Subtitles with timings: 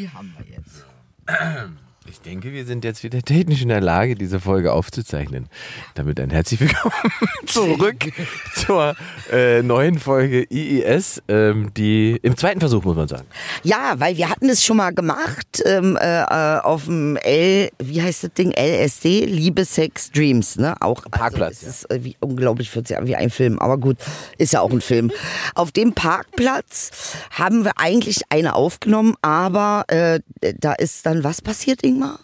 [0.00, 0.86] Die haben wir jetzt.
[2.08, 5.50] Ich denke, wir sind jetzt wieder technisch in der Lage, diese Folge aufzuzeichnen.
[5.94, 6.94] Damit ein herzlich willkommen
[7.46, 8.10] zurück
[8.54, 8.96] zur
[9.30, 13.26] äh, neuen Folge IIS, ähm, die im zweiten Versuch, muss man sagen.
[13.64, 18.00] Ja, weil wir hatten es schon mal gemacht ähm, äh, äh, auf dem L, wie
[18.00, 18.52] heißt das Ding?
[18.52, 20.80] LSD, Liebe, Sex, Dreams, ne?
[20.80, 23.98] Auch Parkplatz, Also, es ist äh, unglaublich, sich an wie ein Film, aber gut,
[24.38, 25.12] ist ja auch ein Film.
[25.54, 30.20] Auf dem Parkplatz haben wir eigentlich eine aufgenommen, aber äh,
[30.58, 32.18] da ist dann was passiert, Ingmar?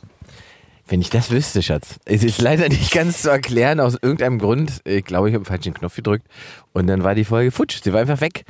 [0.88, 1.98] Wenn ich das wüsste, Schatz.
[2.04, 4.80] Es ist leider nicht ganz zu erklären, aus irgendeinem Grund.
[4.84, 6.26] Ich glaube, ich habe den falschen Knopf gedrückt
[6.72, 7.80] und dann war die Folge futsch.
[7.82, 8.44] Sie war einfach weg.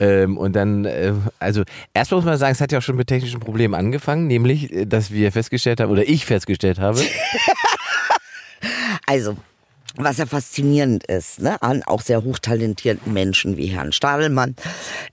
[0.00, 3.06] Ähm, und dann, äh, also erstmal muss man sagen, es hat ja auch schon mit
[3.06, 7.02] technischen Problemen angefangen, nämlich, äh, dass wir festgestellt haben, oder ich festgestellt habe,
[9.06, 9.36] Also,
[9.96, 14.56] was ja faszinierend ist, ne, an auch sehr hochtalentierten Menschen wie Herrn Stadelmann.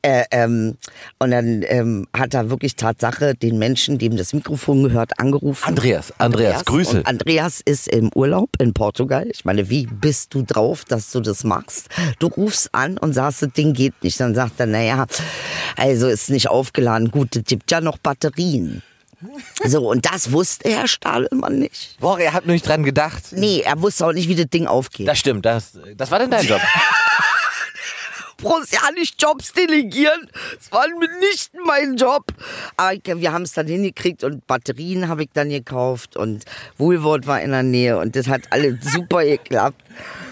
[0.02, 0.78] Äh, ähm,
[1.20, 5.68] und dann ähm, hat er wirklich Tatsache den Menschen, dem das Mikrofon gehört, angerufen.
[5.68, 6.98] Andreas, Andreas, Grüße.
[6.98, 9.28] Und Andreas ist im Urlaub in Portugal.
[9.32, 11.90] Ich meine, wie bist du drauf, dass du das machst?
[12.20, 14.20] Du rufst an und sagst, das Ding geht nicht.
[14.20, 15.06] Dann sagt er, naja,
[15.78, 17.12] also ist nicht aufgeladen.
[17.12, 18.82] Gut, es gibt ja noch Batterien.
[19.66, 21.98] So, und das wusste Herr Stadelmann nicht.
[22.00, 23.24] boah, er hat nur nicht dran gedacht.
[23.32, 25.08] Nee, er wusste auch nicht, wie das Ding aufgeht.
[25.08, 26.62] Das stimmt, das, das war denn dein Job.
[28.42, 30.30] bloß ja nicht Jobs delegieren.
[30.60, 32.26] Es war mitnichten mein Job.
[32.78, 36.46] Aber wir haben es dann hingekriegt und Batterien habe ich dann gekauft und
[36.78, 39.82] Wohlwort war in der Nähe und das hat alles super geklappt.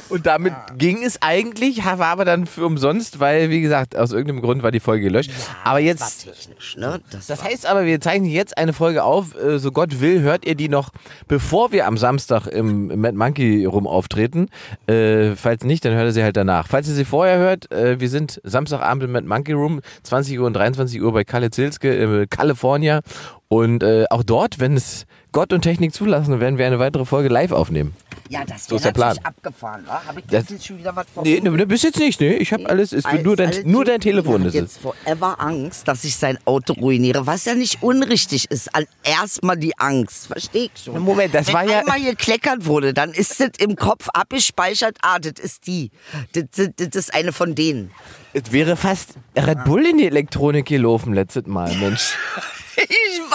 [0.09, 4.41] Und damit ging es eigentlich, war aber dann für umsonst, weil, wie gesagt, aus irgendeinem
[4.41, 5.31] Grund war die Folge gelöscht.
[5.63, 7.01] aber War jetzt, technisch, ne?
[7.11, 10.21] Das, das war, heißt aber, wir zeichnen jetzt eine Folge auf, äh, so Gott will,
[10.21, 10.89] hört ihr die noch,
[11.27, 14.49] bevor wir am Samstag im, im Mad Monkey Room auftreten.
[14.87, 16.67] Äh, falls nicht, dann hört ihr sie halt danach.
[16.67, 20.47] Falls ihr sie vorher hört, äh, wir sind Samstagabend im Mad Monkey Room, 20 Uhr
[20.47, 23.01] und 23 Uhr bei Kalle Zilske, äh, California.
[23.47, 27.29] Und äh, auch dort, wenn es Gott und Technik zulassen, werden wir eine weitere Folge
[27.29, 27.93] live aufnehmen.
[28.29, 30.01] ja, das so wäre ist der natürlich abgefahren, wa?
[30.07, 31.23] Habe ich Das- jetzt schon wieder was vor?
[31.23, 32.35] Nee, ne, bis jetzt nicht, ne?
[32.37, 34.77] Ich habe alles, es wird nur dein, nur dein Telefon ist jetzt es.
[34.77, 38.73] forever Angst, dass ich sein Auto ruiniere, was ja nicht unrichtig ist.
[38.75, 40.99] Al- Erstmal die Angst, verstehe ich schon.
[40.99, 44.97] Moment, das Wenn war ja- einmal gekleckert wurde, dann ist das im Kopf abgespeichert.
[45.03, 45.91] Ah, das ist die.
[46.33, 47.91] Das, das, das ist eine von denen.
[48.33, 52.15] Es wäre fast Red Bull in die Elektronik gelaufen letztes Mal, Mensch.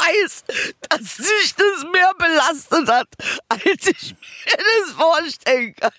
[0.04, 0.44] Weiß,
[0.88, 3.08] dass sich das mehr belastet hat,
[3.48, 5.92] als ich mir das vorstellen kann.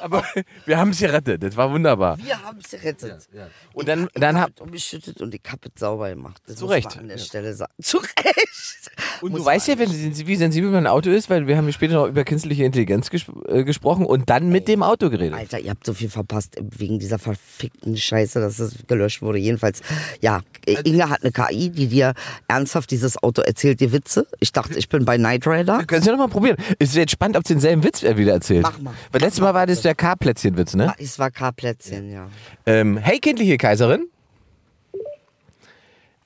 [0.00, 0.24] Aber
[0.66, 2.18] wir haben es gerettet, das war wunderbar.
[2.18, 3.28] Wir haben es gerettet.
[3.72, 6.42] Und dann, Ich dann hab hab, es umgeschüttet und ich habe es sauber gemacht.
[6.46, 6.90] Das Zu muss Recht.
[6.90, 7.72] man an der Stelle sagen.
[7.82, 8.90] Zu Recht.
[9.20, 11.72] und Muss du weißt ja, wenn, wie sensibel mein Auto ist, weil wir haben ja
[11.72, 15.38] später noch über künstliche Intelligenz ges äh, gesprochen und dann mit dem Auto geredet.
[15.38, 19.38] Alter, ihr habt so viel verpasst wegen dieser verfickten Scheiße, dass es gelöscht wurde.
[19.38, 19.80] Jedenfalls,
[20.20, 22.14] ja, Inga hat eine KI, die dir
[22.48, 24.26] ernsthaft dieses Auto erzählt dir Witze.
[24.40, 25.84] Ich dachte, ich bin bei Knight Rider.
[25.84, 26.56] Können Sie noch mal probieren.
[26.78, 28.62] Es ist jetzt spannend, ob sie denselben Witz er wieder erzählt.
[28.62, 28.94] Mach mal.
[29.10, 30.90] Weil letztes Mal war das der K-Plätzchen-Witz, ne?
[30.90, 32.28] Ah, Es war K-Plätzchen, ja.
[32.66, 34.06] Ähm, hey, kindliche Kaiserin.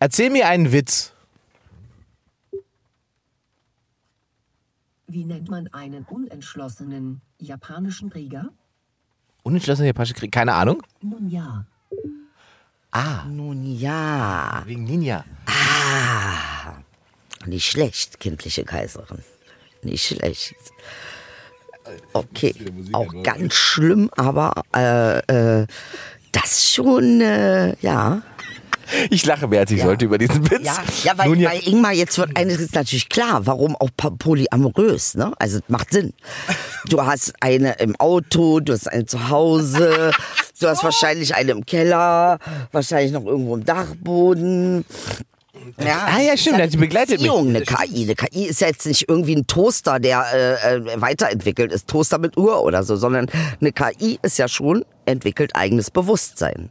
[0.00, 1.12] Erzähl mir einen Witz.
[5.06, 8.50] Wie nennt man einen unentschlossenen japanischen Krieger?
[9.44, 10.82] Unentschlossener japanischer Krieg, keine Ahnung.
[11.00, 11.64] Nun ja.
[12.90, 15.24] Ah, Nun ja, wegen Ninja.
[17.46, 19.22] nicht schlecht, kindliche Kaiserin.
[19.82, 20.54] Nicht schlecht.
[22.12, 22.54] Okay,
[22.92, 25.66] auch ganz schlimm, aber äh, äh,
[26.32, 28.22] das schon, äh, ja.
[29.10, 30.64] Ich lache mehr, als ich sollte über diesen Witz.
[30.64, 33.90] Ja, ja, weil, Nun ja, weil Ingmar, jetzt wird eines ist natürlich klar, warum auch
[33.96, 35.32] polyamorös, ne?
[35.38, 36.12] Also, es macht Sinn.
[36.88, 40.12] Du hast eine im Auto, du hast eine zu Hause,
[40.60, 42.38] du hast wahrscheinlich eine im Keller,
[42.70, 44.84] wahrscheinlich noch irgendwo im Dachboden.
[45.78, 47.28] Ja, Ah, ja, das stimmt, sie begleitet mich.
[47.28, 48.04] Beziehung, Eine KI.
[48.04, 52.18] Eine KI ist ja jetzt nicht irgendwie ein Toaster, der äh, äh, weiterentwickelt ist, Toaster
[52.18, 53.28] mit Uhr oder so, sondern
[53.60, 56.70] eine KI ist ja schon entwickelt eigenes Bewusstsein.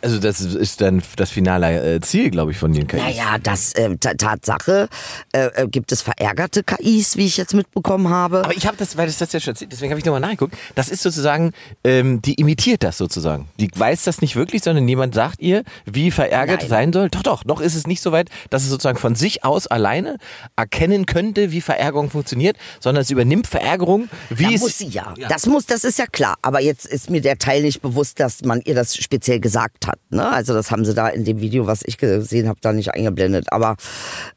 [0.00, 3.00] Also das ist dann das finale äh, Ziel, glaube ich, von den KIs.
[3.00, 4.88] Naja, das äh, Ta- Tatsache
[5.32, 8.44] äh, äh, gibt es verärgerte KIs, wie ich jetzt mitbekommen habe.
[8.44, 10.54] Aber ich habe das, weil das das ja schon erzählt, deswegen habe ich nochmal nachgeguckt.
[10.74, 11.52] Das ist sozusagen,
[11.84, 13.48] ähm, die imitiert das sozusagen.
[13.58, 16.68] Die weiß das nicht wirklich, sondern jemand sagt ihr, wie verärgert Nein.
[16.68, 17.08] sein soll.
[17.10, 20.16] Doch, doch, noch ist es nicht so weit, dass es sozusagen von sich aus alleine
[20.56, 24.60] erkennen könnte, wie Verärgerung funktioniert, sondern es übernimmt Verärgerung, wie da es.
[24.60, 25.14] muss sie ja.
[25.28, 26.36] Das muss, das ist ja klar.
[26.42, 29.98] Aber jetzt ist mir der Teil nicht bewusst, dass man ihr das speziell gesagt hat.
[30.10, 30.28] Ne?
[30.28, 33.52] Also das haben sie da in dem Video, was ich gesehen habe, da nicht eingeblendet.
[33.52, 33.76] Aber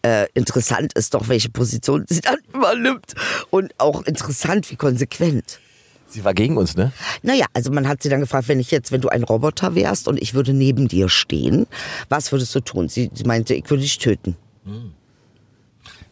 [0.01, 3.13] äh, interessant ist doch, welche Position sie dann übernimmt.
[3.49, 5.59] Und auch interessant, wie konsequent.
[6.07, 6.93] Sie war gegen uns, ne?
[7.23, 10.07] Naja, also man hat sie dann gefragt, wenn ich jetzt, wenn du ein Roboter wärst
[10.07, 11.67] und ich würde neben dir stehen,
[12.09, 12.87] was würdest du tun?
[12.87, 14.37] Sie, sie meinte, ich würde dich töten.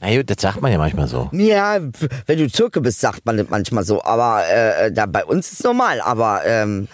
[0.02, 1.30] Na gut, das sagt man ja manchmal so.
[1.32, 1.80] Ja,
[2.26, 5.60] wenn du Türke bist, sagt man das manchmal so, aber äh, da bei uns ist
[5.60, 6.90] es normal, aber ähm,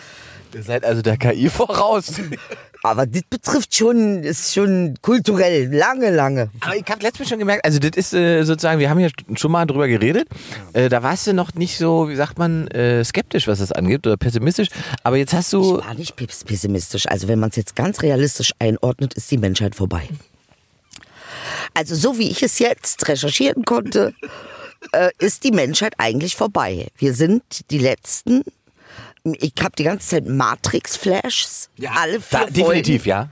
[0.53, 2.13] Ihr seid also der KI voraus.
[2.83, 6.49] aber das betrifft schon, ist schon kulturell, lange, lange.
[6.61, 9.09] Aber ich habe letztes Mal schon gemerkt, also das ist äh, sozusagen, wir haben ja
[9.35, 10.27] schon mal drüber geredet,
[10.73, 14.07] äh, da warst du noch nicht so, wie sagt man, äh, skeptisch, was das angeht
[14.07, 14.69] oder pessimistisch,
[15.03, 15.77] aber jetzt hast du...
[15.79, 17.07] Ich war nicht pes- pessimistisch.
[17.07, 20.07] Also wenn man es jetzt ganz realistisch einordnet, ist die Menschheit vorbei.
[21.73, 24.13] Also so wie ich es jetzt recherchieren konnte,
[24.93, 26.87] äh, ist die Menschheit eigentlich vorbei.
[26.97, 28.43] Wir sind die Letzten.
[29.39, 31.69] Ich habe die ganze Zeit Matrix-Flashs.
[31.93, 33.29] alle vier Da, definitiv, Folgen, ja.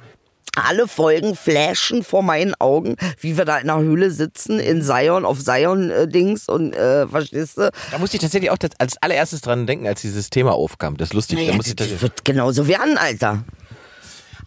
[0.56, 5.24] Alle Folgen flashen vor meinen Augen, wie wir da in der Höhle sitzen, in Zion,
[5.24, 7.70] auf Zion-Dings und, äh, verstehst du?
[7.92, 10.98] Da musste ich tatsächlich auch das, als allererstes dran denken, als dieses Thema aufkam.
[10.98, 11.38] Das ist lustig.
[11.38, 13.44] da Naja, musste ich das wird genauso werden, Alter.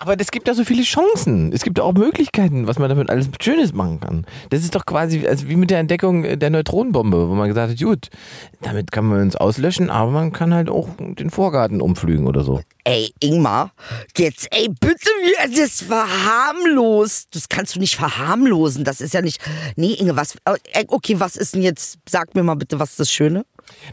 [0.02, 1.52] Aber es gibt da so viele Chancen.
[1.52, 4.24] Es gibt auch Möglichkeiten, was man damit alles Schönes machen kann.
[4.48, 7.78] Das ist doch quasi also wie mit der Entdeckung der Neutronenbombe, wo man gesagt hat,
[7.78, 8.08] gut,
[8.62, 12.62] damit kann man uns auslöschen, aber man kann halt auch den Vorgarten umflügen oder so.
[12.84, 13.74] Ey, Ingmar,
[14.16, 17.34] jetzt, ey, bitte, er das verharmlost.
[17.34, 18.84] Das kannst du nicht verharmlosen.
[18.84, 19.38] Das ist ja nicht.
[19.76, 20.36] Nee, Inge, was.
[20.46, 21.98] äh, Okay, was ist denn jetzt?
[22.08, 23.44] Sag mir mal bitte, was ist das Schöne?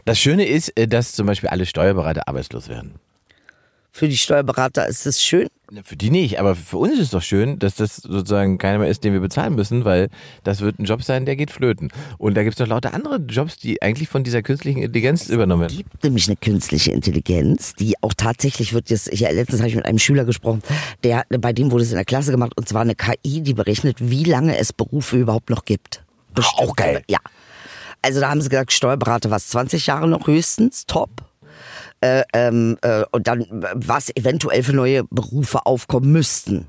[0.06, 2.94] Das Schöne ist, äh, dass zum Beispiel alle Steuerberater arbeitslos werden.
[3.92, 5.48] Für die Steuerberater ist es schön.
[5.82, 8.88] Für die nicht, aber für uns ist es doch schön, dass das sozusagen keiner mehr
[8.88, 10.08] ist, den wir bezahlen müssen, weil
[10.42, 11.90] das wird ein Job sein, der geht flöten.
[12.16, 15.62] Und da gibt es noch lauter andere Jobs, die eigentlich von dieser künstlichen Intelligenz übernommen
[15.62, 15.76] werden.
[15.76, 19.84] gibt nämlich eine künstliche Intelligenz, die auch tatsächlich wird jetzt, ich, letztens habe ich mit
[19.84, 20.62] einem Schüler gesprochen,
[21.04, 23.96] der, bei dem wurde es in der Klasse gemacht und zwar eine KI, die berechnet,
[24.00, 26.02] wie lange es Berufe überhaupt noch gibt.
[26.56, 27.02] auch geil.
[27.10, 27.18] Ja.
[28.00, 31.27] Also da haben sie gesagt, Steuerberater was 20 Jahre noch höchstens, top.
[32.00, 36.66] Äh, ähm, äh, und dann, äh, was eventuell für neue Berufe aufkommen müssten.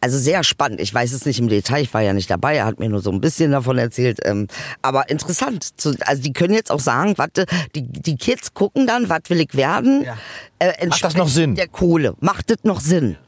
[0.00, 0.80] Also sehr spannend.
[0.80, 3.02] Ich weiß es nicht im Detail, ich war ja nicht dabei, er hat mir nur
[3.02, 4.20] so ein bisschen davon erzählt.
[4.24, 4.46] Ähm,
[4.80, 5.68] aber interessant.
[6.06, 9.54] Also die können jetzt auch sagen, warte, die, die Kids gucken dann, was will ich
[9.54, 10.04] werden?
[10.04, 10.16] Ja.
[10.58, 11.54] Äh, Macht das noch Sinn?
[11.54, 12.14] Der Kohle.
[12.20, 13.18] Macht das noch Sinn?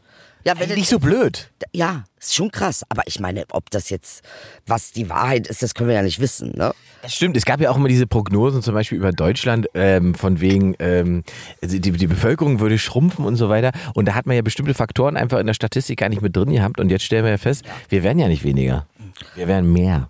[0.46, 1.50] Ja, wenn Nicht so blöd.
[1.72, 2.84] ja, ist schon krass.
[2.90, 4.22] Aber ich meine, ob das jetzt,
[4.66, 6.74] was die Wahrheit ist, das können wir ja nicht wissen, ne?
[7.00, 10.40] Das stimmt, es gab ja auch immer diese Prognosen zum Beispiel über Deutschland, ähm, von
[10.40, 11.22] wegen, ähm,
[11.62, 13.72] die, die Bevölkerung würde schrumpfen und so weiter.
[13.94, 16.50] Und da hat man ja bestimmte Faktoren einfach in der Statistik gar nicht mit drin
[16.50, 16.78] gehabt.
[16.78, 18.86] Und jetzt stellen wir ja fest, wir werden ja nicht weniger.
[19.34, 20.08] Wir werden mehr.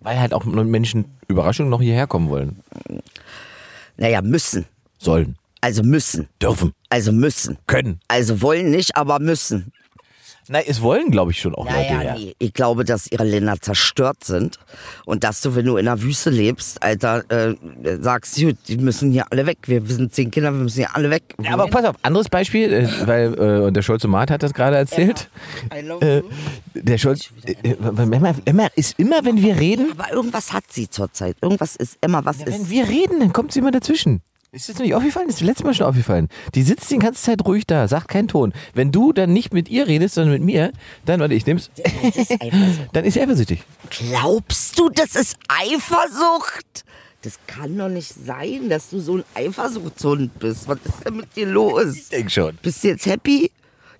[0.00, 2.60] Weil halt auch Menschen Überraschung noch hierher kommen wollen.
[3.96, 4.66] Naja, müssen.
[4.98, 5.36] Sollen.
[5.62, 6.28] Also müssen.
[6.42, 6.72] Dürfen.
[6.90, 7.56] Also müssen.
[7.66, 8.00] Können.
[8.08, 9.72] Also wollen nicht, aber müssen.
[10.48, 12.16] Nein, es wollen, glaube ich, schon auch Leute Naja, her.
[12.18, 12.34] nee.
[12.40, 14.58] Ich glaube, dass ihre Länder zerstört sind
[15.06, 17.54] und dass du, wenn du in der Wüste lebst, Alter, äh,
[18.00, 19.58] sagst, gut, die müssen hier alle weg.
[19.66, 21.22] Wir sind zehn Kinder, wir müssen hier alle weg.
[21.40, 24.76] Ja, aber pass auf, anderes Beispiel, äh, weil äh, und der Scholz-Omat hat das gerade
[24.76, 25.30] erzählt.
[25.70, 26.22] Äh,
[26.74, 30.90] der Scholz, äh, äh, immer, immer, ist immer, wenn wir reden, Aber irgendwas hat sie
[30.90, 31.36] zurzeit.
[31.40, 32.68] Irgendwas ist immer, was Wenn ist.
[32.70, 34.22] wir reden, dann kommt sie immer dazwischen.
[34.54, 35.28] Ist das nicht aufgefallen?
[35.28, 36.28] Das ist letztes Mal schon aufgefallen.
[36.54, 38.52] Die sitzt die ganze Zeit ruhig da, sagt keinen Ton.
[38.74, 40.72] Wenn du dann nicht mit ihr redest, sondern mit mir,
[41.06, 42.88] dann, warte, ich nehm's, Das ist Eifersucht.
[42.92, 43.62] dann ist sie eifersüchtig.
[43.88, 46.84] Glaubst du, das ist Eifersucht?
[47.22, 50.68] Das kann doch nicht sein, dass du so ein Eifersuchtshund bist.
[50.68, 52.10] Was ist denn mit dir los?
[52.10, 52.58] denk schon.
[52.60, 53.50] Bist du jetzt happy?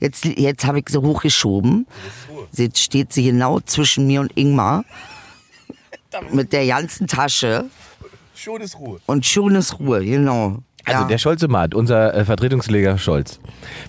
[0.00, 1.86] Jetzt, jetzt habe ich sie hochgeschoben.
[2.54, 4.84] Jetzt steht sie genau zwischen mir und Ingmar.
[6.30, 7.70] Mit der ganzen Tasche.
[8.42, 8.98] Schon ist Ruhe.
[9.06, 10.58] Und schon ist Ruhe, genau.
[10.84, 11.08] Also Ja.
[11.08, 13.38] der Scholz-Omat, unser äh, Vertretungslehrer Scholz.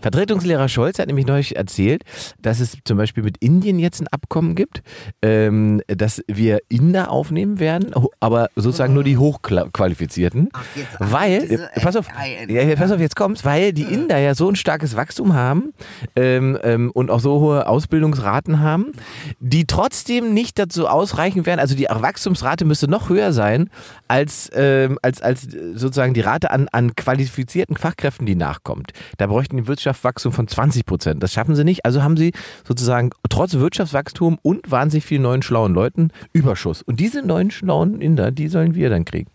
[0.01, 2.03] Vertretungslehrer Scholz hat nämlich neulich erzählt,
[2.41, 4.81] dass es zum Beispiel mit Indien jetzt ein Abkommen gibt,
[5.21, 10.50] ähm, dass wir Inder aufnehmen werden, aber sozusagen nur die Hochqualifizierten.
[10.53, 12.07] Ach, jetzt- ach, weil, diese- äh, pass auf,
[12.47, 15.73] ja, ja, pass auf, jetzt kommt's, weil die Inder ja so ein starkes Wachstum haben
[16.15, 18.91] ähm, ähm, und auch so hohe Ausbildungsraten haben,
[19.39, 23.69] die trotzdem nicht dazu ausreichen werden, also die Wachstumsrate müsste noch höher sein
[24.07, 28.94] als, ähm, als, als äh, sozusagen die Rate an, an qualifizierten Fachkräften, die nachkommt.
[29.18, 31.24] Da bräuchten die Wirtschaftswachstum von 20 Prozent.
[31.24, 31.86] Das schaffen sie nicht.
[31.86, 32.34] Also haben sie
[32.68, 36.82] sozusagen trotz Wirtschaftswachstum und wahnsinnig vielen neuen schlauen Leuten Überschuss.
[36.82, 39.30] Und diese neuen schlauen Inder, die sollen wir dann kriegen.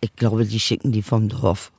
[0.00, 1.72] Ich glaube, die schicken die vom Dorf.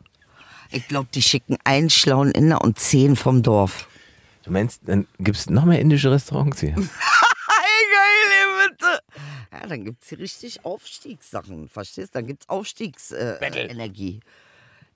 [0.72, 3.88] Ich glaube, die schicken einen schlauen Inder und zehn vom Dorf.
[4.44, 6.76] Du meinst, dann gibt es noch mehr indische Restaurants hier?
[7.46, 9.04] Hey, geil, bitte.
[9.52, 12.16] Ja, dann gibt's hier richtig Aufstiegssachen, verstehst?
[12.16, 14.20] Dann gibt's Aufstiegsenergie.
[14.22, 14.43] Äh,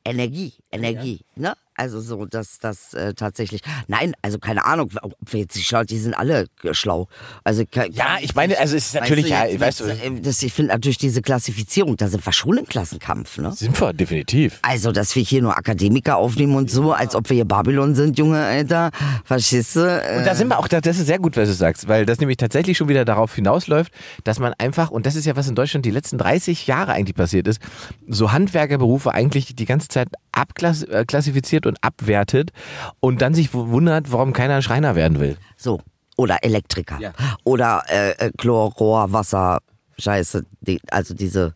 [0.08, 0.54] Energi.
[0.72, 1.20] Energi.
[1.36, 1.50] Ja.
[1.50, 1.54] Nå?
[1.77, 3.62] Also so, dass das äh, tatsächlich.
[3.88, 7.07] Nein, also keine Ahnung, ob wir jetzt schlau, die sind alle äh, schlau.
[7.43, 10.51] Also Ja, ich meine, also es ist natürlich, ja, jetzt weißt du- äh, das, ich
[10.53, 13.51] finde natürlich diese Klassifizierung, da sind wir schon im Klassenkampf, ne?
[13.53, 14.57] Sind wir, definitiv.
[14.63, 18.17] Also, dass wir hier nur Akademiker aufnehmen und so, als ob wir hier Babylon sind,
[18.17, 18.89] Junge, Alter.
[19.24, 19.81] Verstehst du?
[19.81, 22.07] Äh, Und da sind wir auch, da- das ist sehr gut, was du sagst, weil
[22.07, 23.91] das nämlich tatsächlich schon wieder darauf hinausläuft,
[24.24, 27.15] dass man einfach, und das ist ja was in Deutschland die letzten 30 Jahre eigentlich
[27.15, 27.62] passiert ist,
[28.07, 32.51] so Handwerkerberufe eigentlich die ganze Zeit abklassifiziert und abwertet
[33.00, 35.38] und dann sich wundert, warum keiner Schreiner werden will.
[35.55, 35.81] So.
[36.17, 36.97] Oder Elektriker.
[37.00, 37.13] Ja.
[37.43, 39.59] Oder äh, äh, Chlor, Rohr, Wasser,
[40.00, 40.45] Scheiße.
[40.62, 41.53] Die, also diese.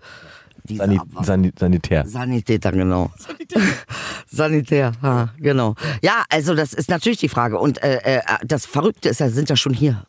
[0.63, 2.05] diese Sani Abwasser- Sani Sanitär.
[2.05, 3.09] Sanitäter, genau.
[4.27, 5.75] Sanitär, ja, genau.
[6.01, 7.57] Ja, also das ist natürlich die Frage.
[7.59, 10.03] Und äh, äh, das Verrückte ist ja, sind ja schon hier.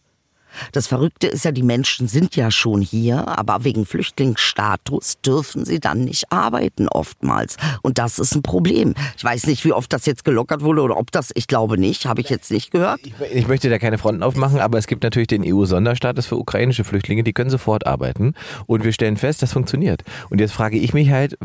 [0.72, 5.80] Das Verrückte ist ja, die Menschen sind ja schon hier, aber wegen Flüchtlingsstatus dürfen sie
[5.80, 7.56] dann nicht arbeiten oftmals.
[7.82, 8.94] Und das ist ein Problem.
[9.16, 12.06] Ich weiß nicht, wie oft das jetzt gelockert wurde oder ob das, ich glaube nicht,
[12.06, 13.00] habe ich jetzt nicht gehört.
[13.04, 16.84] Ich, ich möchte da keine Fronten aufmachen, aber es gibt natürlich den EU-Sonderstatus für ukrainische
[16.84, 18.34] Flüchtlinge, die können sofort arbeiten.
[18.66, 20.02] Und wir stellen fest, das funktioniert.
[20.30, 21.38] Und jetzt frage ich mich halt,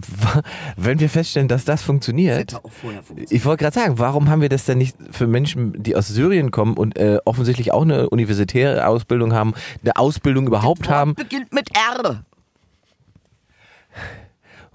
[0.77, 3.31] wenn wir feststellen, dass das funktioniert, funktioniert.
[3.31, 6.51] ich wollte gerade sagen, warum haben wir das denn nicht für Menschen, die aus Syrien
[6.51, 11.13] kommen und äh, offensichtlich auch eine universitäre Ausbildung haben, eine Ausbildung überhaupt haben?
[11.15, 12.23] Beginnt mit R.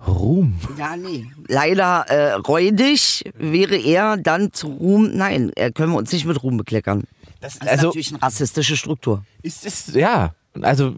[0.07, 0.59] Ruhm.
[0.79, 1.26] Ja, nee.
[1.47, 5.11] Leider äh, räudig wäre er dann zu Ruhm.
[5.14, 7.05] Nein, äh, können wir uns nicht mit Ruhm bekleckern.
[7.41, 9.25] Das, ist also natürlich eine rassistische Struktur.
[9.43, 10.95] ist es, ja, also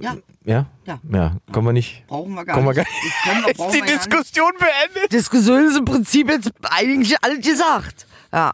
[0.00, 0.16] Ja.
[0.44, 0.98] ja, Ja.
[1.12, 2.04] ja, kommen wir nicht.
[2.08, 2.86] Brauchen wir gar Kommen wir nicht.
[3.24, 3.94] gar Das können wir- Ist die nicht.
[3.94, 5.12] Diskussion beendet?
[5.12, 8.06] Diskussion ist im Prinzip jetzt eigentlich alles gesagt.
[8.32, 8.52] Ja.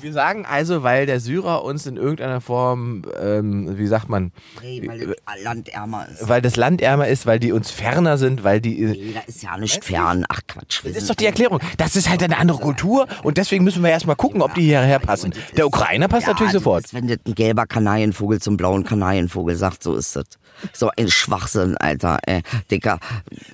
[0.00, 4.82] Wir sagen also, weil der Syrer uns in irgendeiner Form, ähm, wie sagt man, Nee,
[4.86, 6.28] weil das Land ärmer ist.
[6.28, 8.80] weil das Land ärmer ist, weil die uns ferner sind, weil die.
[8.84, 10.24] Nee, da ist ja nicht fern.
[10.28, 10.80] Ach Quatsch.
[10.84, 11.60] Das ist doch die Erklärung.
[11.76, 14.98] Das ist halt eine andere Kultur und deswegen müssen wir erstmal gucken, ob die hierher
[14.98, 15.34] passen.
[15.56, 16.84] Der Ukrainer passt ja, natürlich sofort.
[16.84, 20.24] Ist, wenn das ein gelber Kanarienvogel zum blauen Kanarienvogel sagt, so ist das.
[20.72, 22.18] So ein Schwachsinn, Alter.
[22.26, 22.98] Äh, Dicker.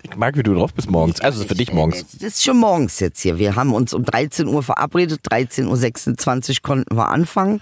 [0.03, 1.21] Ich mag, wie du drauf bist morgens.
[1.21, 2.05] Also für dich morgens.
[2.15, 3.39] Das ist schon morgens jetzt hier.
[3.39, 5.21] Wir haben uns um 13 Uhr verabredet.
[5.31, 7.61] 13.26 Uhr konnten wir anfangen.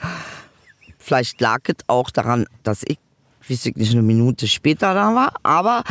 [0.99, 2.99] Vielleicht lag es auch daran, dass ich,
[3.49, 5.35] weiß ich nicht, eine Minute später da war.
[5.43, 5.85] Aber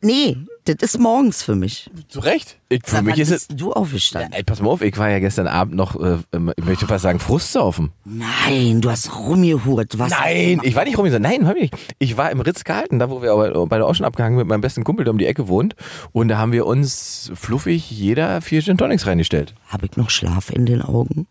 [0.00, 1.90] nee, das ist morgens für mich.
[2.06, 2.58] Zu Recht.
[2.68, 3.48] Ich, für Sag, mich ist es.
[3.48, 4.32] du aufgestanden?
[4.32, 6.18] Ey, pass mal auf, ich war ja gestern Abend noch, äh,
[6.56, 7.90] ich möchte fast sagen, Frustsaufen.
[8.04, 9.98] Nein, du hast rumgehurt.
[9.98, 11.08] Was Nein, ich war nicht rum.
[11.08, 11.74] Nein, hab ich nicht.
[11.98, 14.84] Ich war im Ritz-Carlton, da wo wir aber beide auch schon abgehangen mit meinem besten
[14.84, 15.74] Kumpel, der um die Ecke wohnt.
[16.12, 19.54] Und da haben wir uns fluffig jeder vier Gin Tonics reingestellt.
[19.68, 21.26] Hab ich noch Schlaf in den Augen?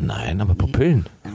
[0.00, 1.06] Nein, aber Pupillen.
[1.24, 1.30] Ja,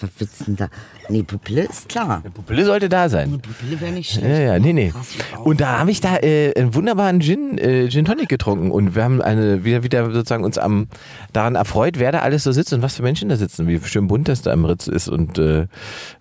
[0.00, 0.68] Was willst du denn da?
[1.08, 2.22] Nee, Pupille ist klar.
[2.34, 3.40] Pupille sollte da sein.
[3.40, 4.26] Pupille wäre nicht schlecht.
[4.26, 4.90] Ja, ja, nee, nee.
[4.90, 5.08] Krass.
[5.44, 9.04] Und da habe ich da äh, einen wunderbaren Gin, äh, Gin Tonic getrunken und wir
[9.04, 10.88] haben eine, wieder, wieder sozusagen uns am,
[11.32, 14.08] daran erfreut, wer da alles so sitzt und was für Menschen da sitzen, wie schön
[14.08, 15.66] bunt das da im Ritz ist und äh,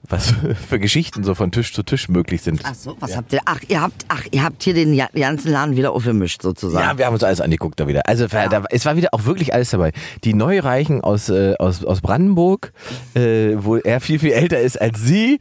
[0.08, 0.34] was
[0.70, 2.62] für Geschichten so von Tisch zu Tisch möglich sind.
[2.64, 3.42] Ach so, was habt ihr?
[3.46, 6.86] Ach, ihr habt, ach, ihr habt hier den ja- ganzen Laden wieder aufgemischt sozusagen.
[6.88, 8.08] Ja, wir haben uns alles angeguckt da wieder.
[8.08, 9.92] Also da, es war wieder auch wirklich alles dabei.
[10.24, 12.72] Die Neureichen aus, äh, aus, aus Brandenburg,
[13.16, 15.40] äh, wo er viel, viel älter ist als sie.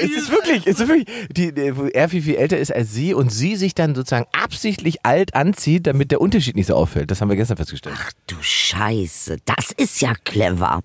[0.00, 2.92] Es ist wirklich, es ist wirklich, die, die, wo er viel, viel älter ist als
[2.92, 7.10] sie und sie sich dann sozusagen absichtlich alt anzieht, damit der Unterschied nicht so auffällt.
[7.10, 7.96] Das haben wir gestern festgestellt.
[7.98, 10.80] Ach du Scheiße, das ist ja clever.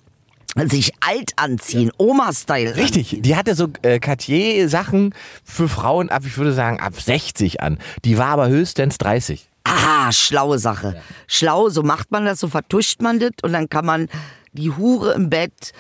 [0.66, 2.78] Sich alt anziehen, Oma-Style.
[2.78, 7.78] Richtig, die hatte so äh, Cartier-Sachen für Frauen ab, ich würde sagen, ab 60 an.
[8.06, 9.48] Die war aber höchstens 30.
[9.66, 11.00] Aha, schlaue Sache.
[11.28, 14.08] Schlau, so macht man das, so vertuscht man das und dann kann man
[14.54, 15.74] die Hure im Bett,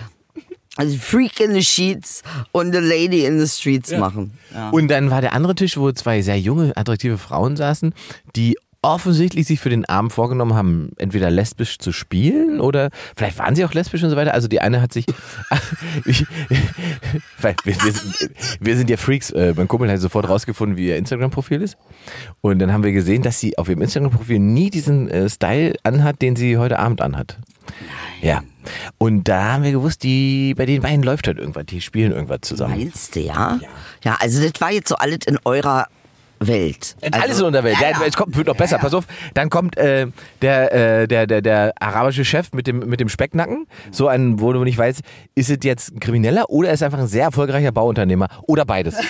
[0.77, 4.31] also Freak in the Sheets und the Lady in the Streets machen.
[4.53, 4.69] Ja.
[4.69, 7.93] Und dann war der andere Tisch, wo zwei sehr junge, attraktive Frauen saßen,
[8.35, 13.55] die offensichtlich sich für den Abend vorgenommen haben, entweder lesbisch zu spielen oder vielleicht waren
[13.55, 14.33] sie auch lesbisch und so weiter.
[14.33, 15.05] Also die eine hat sich,
[16.05, 16.15] wir,
[17.63, 19.31] wir, sind, wir sind ja Freaks.
[19.31, 21.77] Äh, mein Kumpel hat sofort rausgefunden, wie ihr Instagram-Profil ist.
[22.41, 26.21] Und dann haben wir gesehen, dass sie auf ihrem Instagram-Profil nie diesen äh, Style anhat,
[26.21, 27.37] den sie heute Abend anhat.
[28.21, 28.43] Ja.
[28.97, 32.39] Und da haben wir gewusst, die, bei den beiden läuft halt irgendwas, die spielen irgendwas
[32.41, 32.77] zusammen.
[32.77, 33.59] Meinst du, ja?
[34.03, 35.87] Ja, also das war jetzt so alles in eurer
[36.39, 36.95] Welt.
[37.01, 37.77] Also, Alles in der Welt.
[37.81, 38.05] Ja, Ja, ja.
[38.05, 38.73] Es kommt, wird noch besser.
[38.73, 38.83] Ja, ja.
[38.83, 39.05] Pass auf.
[39.33, 40.07] Dann kommt äh,
[40.41, 43.67] der, äh, der, der, der arabische Chef mit dem, mit dem Specknacken.
[43.91, 45.01] So ein, wo du nicht weißt,
[45.35, 48.95] ist es jetzt ein Krimineller oder ist es einfach ein sehr erfolgreicher Bauunternehmer oder beides.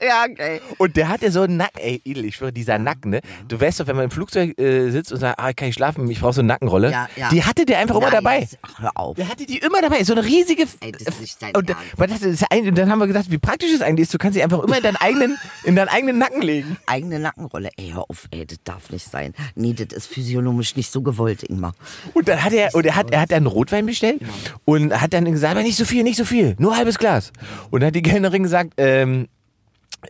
[0.00, 0.60] Ja, geil.
[0.78, 3.20] Und der hatte so einen Nacken, ey, Idel, ich schwöre, dieser Nacken, ne?
[3.48, 6.08] Du weißt doch, wenn man im Flugzeug äh, sitzt und sagt, ah, kann ich schlafen,
[6.10, 6.90] ich brauche so eine Nackenrolle.
[6.90, 7.28] Ja, ja.
[7.30, 8.40] Die hatte der einfach immer Nein, dabei.
[8.40, 9.16] das- Ach, hör auf.
[9.16, 10.64] Der hatte die immer dabei, so eine riesige.
[10.80, 11.84] Ey, das ist nicht dein und, Ernst.
[11.94, 14.14] aber das ist ein, und dann haben wir gesagt, wie praktisch es eigentlich ist.
[14.14, 16.76] Du kannst sie einfach immer in deinen eigenen, in deinen eigenen Nacken legen.
[16.86, 17.70] Eigene Nackenrolle.
[17.76, 19.32] Ey, hör auf, ey, das darf nicht sein.
[19.54, 21.72] Nee, das ist physiognomisch nicht so gewollt, Ingmar.
[22.14, 24.20] Und dann hat er, und er hat, er hat dann Rotwein bestellt
[24.64, 27.32] und hat dann gesagt, aber nicht so viel, nicht so viel, nur halbes Glas.
[27.70, 29.28] Und dann hat die Kellnerin gesagt, ähm,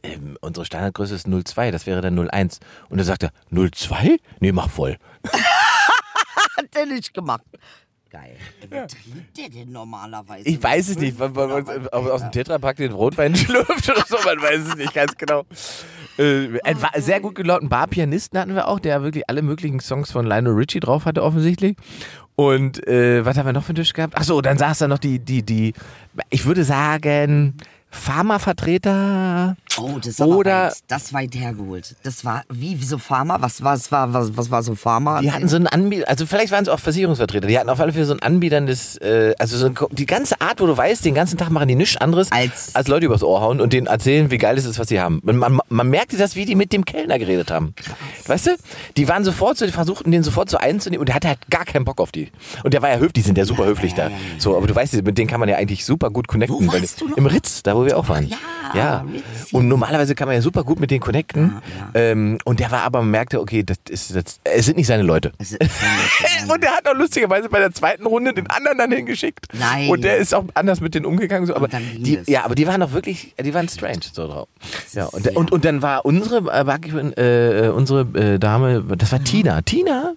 [0.02, 2.60] ähm, unsere Standardgröße ist 0,2, das wäre dann 0,1.
[2.88, 4.18] Und dann sagt er, 0,2?
[4.40, 4.96] Nee, mach voll.
[6.56, 7.42] Hat der nicht gemacht.
[8.10, 8.36] Geil.
[8.62, 10.48] Wie trinkt der denn normalerweise?
[10.48, 14.16] Ich weiß es nicht, weil man aus, aus dem Tetrapack den Rotwein schlürft oder so,
[14.24, 15.44] man weiß es nicht ganz genau.
[16.16, 20.12] Äh, ein wa- sehr gut gelaunten Barpianisten hatten wir auch, der wirklich alle möglichen Songs
[20.12, 21.76] von Lionel Richie drauf hatte offensichtlich.
[22.36, 24.16] Und äh, was haben wir noch für einen Tisch gehabt?
[24.16, 25.74] Achso, dann saß da noch die, die, die,
[26.30, 27.54] ich würde sagen,
[27.90, 29.56] Pharmavertreter.
[29.78, 31.96] Oh, das ist aber Oder- weit, das weit hergeholt.
[32.02, 33.42] Das war, wie, so Pharma?
[33.42, 35.20] Was, was, war, was, was war so Pharma?
[35.20, 37.92] Die hatten so einen Anbieter, also vielleicht waren es auch Versicherungsvertreter, die hatten auf alle
[37.92, 41.14] Fälle so einen anbieterndes, äh, also so ein, die ganze Art, wo du weißt, den
[41.14, 44.30] ganzen Tag machen die nichts anderes, Als- als Leute übers Ohr hauen und denen erzählen,
[44.30, 45.18] wie geil es ist, was sie haben.
[45.20, 47.74] Und man, man merkte das, wie die mit dem Kellner geredet haben.
[48.26, 48.50] Weißt du?
[48.96, 51.64] Die waren sofort so, die versuchten den sofort so einzunehmen und der hatte halt gar
[51.66, 52.30] keinen Bock auf die.
[52.64, 54.10] Und der war ja höflich, die sind ja super höflich da.
[54.38, 56.66] So, aber du weißt, mit denen kann man ja eigentlich super gut connecten.
[56.72, 56.82] Weil-?
[57.16, 58.28] Im Ritz, da wo wir auch waren.
[58.28, 58.36] ja,
[58.74, 59.04] ja.
[59.46, 59.52] Ritz.
[59.52, 61.60] Und normalerweise kann man ja super gut mit denen connecten.
[61.94, 65.02] Ähm, und der war aber, man merkte, okay, das ist, das, es sind nicht seine
[65.02, 65.32] Leute.
[66.48, 69.46] Und der hat auch lustigerweise bei der zweiten Runde den anderen dann hingeschickt.
[69.52, 69.88] Nein.
[69.88, 71.46] Und der ist auch anders mit denen umgegangen.
[71.46, 71.54] So.
[71.56, 74.48] Aber die, ja, aber die waren auch wirklich, die waren strange so drauf.
[74.92, 76.38] Ja, und, und, und dann war unsere,
[77.16, 79.62] äh, äh, unsere äh, Dame, das war Tina.
[79.62, 80.14] Tina,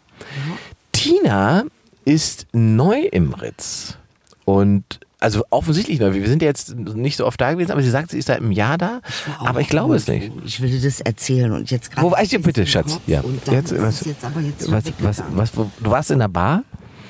[0.92, 1.64] Tina
[2.06, 3.98] ist neu im Ritz.
[4.46, 6.14] Und also offensichtlich neu.
[6.14, 8.38] Wir sind ja jetzt nicht so oft da gewesen, aber sie sagt, sie ist seit
[8.40, 9.02] einem Jahr da.
[9.40, 10.32] Aber ich glaube es nicht.
[10.46, 12.08] Ich will dir das erzählen und jetzt gerade.
[12.08, 12.94] Wo war ich denn bitte, im Schatz?
[12.94, 13.22] Kopf Ja.
[13.52, 16.64] Jetzt, was- jetzt aber jetzt Was, was, was, wo, du warst in der Bar?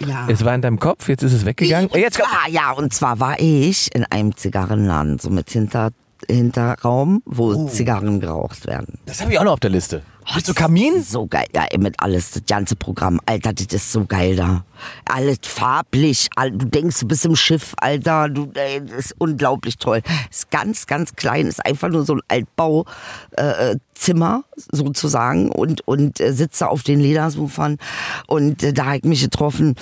[0.06, 0.28] Ja.
[0.30, 1.90] Es war in deinem Kopf, jetzt ist es weggegangen.
[1.90, 5.90] Und Jetzt zwar, ja, und zwar war ich in einem Zigarrenladen, so mit Hinter,
[6.36, 7.68] Hinterraum, wo Oh.
[7.68, 9.00] Zigarren geraucht werden.
[9.06, 10.02] das habe ich auch noch auf der Liste.
[10.36, 11.02] Bist du Kamin?
[11.02, 13.20] So geil, ja, mit alles, das ganze Programm.
[13.26, 14.64] Alter, das ist so geil da.
[15.06, 19.78] Alles farblich, all- du denkst, du bist im Schiff, Alter, du, ey, das ist unglaublich
[19.80, 20.02] toll.
[20.30, 22.86] Ist ganz, ganz klein, ist einfach nur so ein Altbauzimmer,
[23.38, 27.78] äh, Zimmer, sozusagen, und, und äh, sitze auf den Ledersofern.
[28.28, 29.76] Und äh, da hab ich mich getroffen,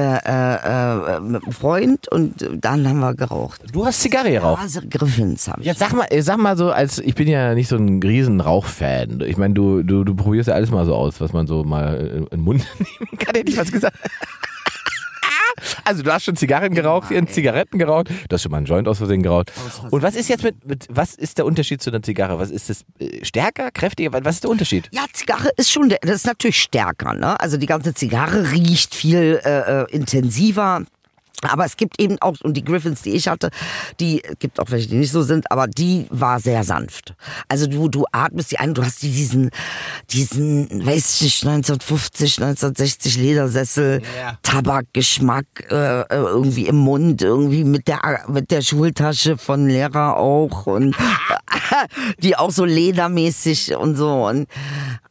[0.00, 3.62] äh, äh, äh, Freund und äh, dann haben wir geraucht.
[3.72, 4.62] Du hast Zigarre geraucht.
[4.62, 5.66] Also Griffins habe ich.
[5.66, 8.40] Jetzt sag mal, äh, sag mal so, als ich bin ja nicht so ein riesen
[8.40, 9.20] Rauchfan.
[9.26, 11.96] Ich meine, du, du, du probierst ja alles mal so aus, was man so mal
[11.96, 13.34] in den Mund nehmen kann.
[13.34, 13.96] Hätte ich was gesagt.
[15.90, 18.86] Also du hast schon Zigarren geraucht, hier Zigaretten geraucht, du hast schon mal einen Joint
[18.86, 19.50] aus Versehen geraucht.
[19.90, 22.38] Und was ist jetzt mit, mit was ist der Unterschied zu einer Zigarre?
[22.38, 22.84] Was ist das?
[23.00, 24.12] äh, Stärker, kräftiger?
[24.24, 24.88] Was ist der Unterschied?
[24.92, 27.40] Ja, Zigarre ist schon, das ist natürlich stärker, ne?
[27.40, 30.84] Also die ganze Zigarre riecht viel äh, äh, intensiver.
[31.48, 33.50] Aber es gibt eben auch, und die Griffins, die ich hatte,
[33.98, 37.14] die gibt auch welche, die nicht so sind, aber die war sehr sanft.
[37.48, 39.50] Also du, du atmest die ein, du hast die diesen,
[40.10, 44.38] diesen, weiß ich nicht, 1950, 1960 Ledersessel, Ja.
[44.42, 50.66] Tabakgeschmack äh, äh, irgendwie im Mund, irgendwie mit der, mit der Schultasche von Lehrer auch
[50.66, 50.96] und
[52.18, 54.26] die auch so ledermäßig und so.
[54.26, 54.48] Und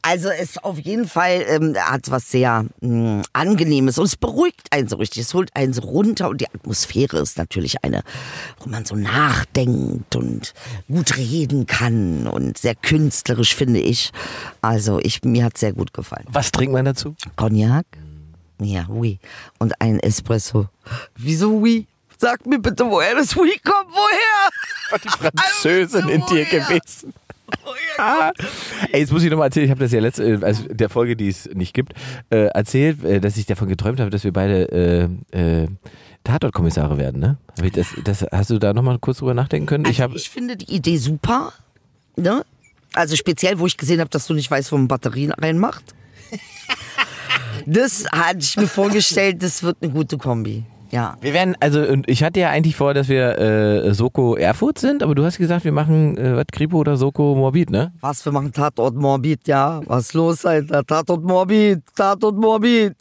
[0.02, 4.88] also es auf jeden Fall ähm, hat was sehr mh, angenehmes und es beruhigt einen
[4.88, 5.22] so richtig.
[5.22, 8.02] Es holt einen so runter und die Atmosphäre ist natürlich eine,
[8.58, 10.52] wo man so nachdenkt und
[10.88, 14.12] gut reden kann und sehr künstlerisch finde ich.
[14.60, 16.26] Also ich mir hat sehr gut gefallen.
[16.30, 17.14] Was trinkt man dazu?
[17.36, 17.86] Cognac?
[18.60, 19.18] Ja, oui.
[19.58, 20.68] Und ein Espresso.
[21.16, 21.86] Wieso oui?
[22.18, 23.90] Sag mir bitte, woher das oui kommt.
[23.90, 24.50] Woher?
[24.90, 25.08] War die
[25.62, 27.14] Französin in dir gewesen?
[28.92, 31.16] Ey, jetzt muss ich nochmal erzählen, ich habe das ja letzte, äh, also der Folge,
[31.16, 31.94] die es nicht gibt,
[32.30, 35.68] äh, erzählt, äh, dass ich davon geträumt habe, dass wir beide äh, äh,
[36.24, 37.38] Tatortkommissare werden, ne?
[37.56, 39.84] Hab ich das, das, hast du da nochmal kurz drüber nachdenken können?
[39.84, 41.52] ich Also habe ich finde die Idee super.
[42.16, 42.44] Ne?
[42.92, 45.94] Also speziell, wo ich gesehen habe, dass du nicht weißt, wo man Batterien reinmacht.
[47.66, 50.64] Das hatte ich mir vorgestellt, das wird eine gute Kombi.
[50.90, 51.16] Ja.
[51.20, 55.02] Wir werden, also und ich hatte ja eigentlich vor, dass wir äh, Soko Erfurt sind,
[55.02, 57.92] aber du hast gesagt, wir machen äh, was Kripo oder Soko Morbid, ne?
[58.00, 59.80] Was, wir machen Tatort Morbid, ja.
[59.86, 60.84] Was los, Alter?
[60.84, 62.96] Tatort Morbid, Tatort Morbid.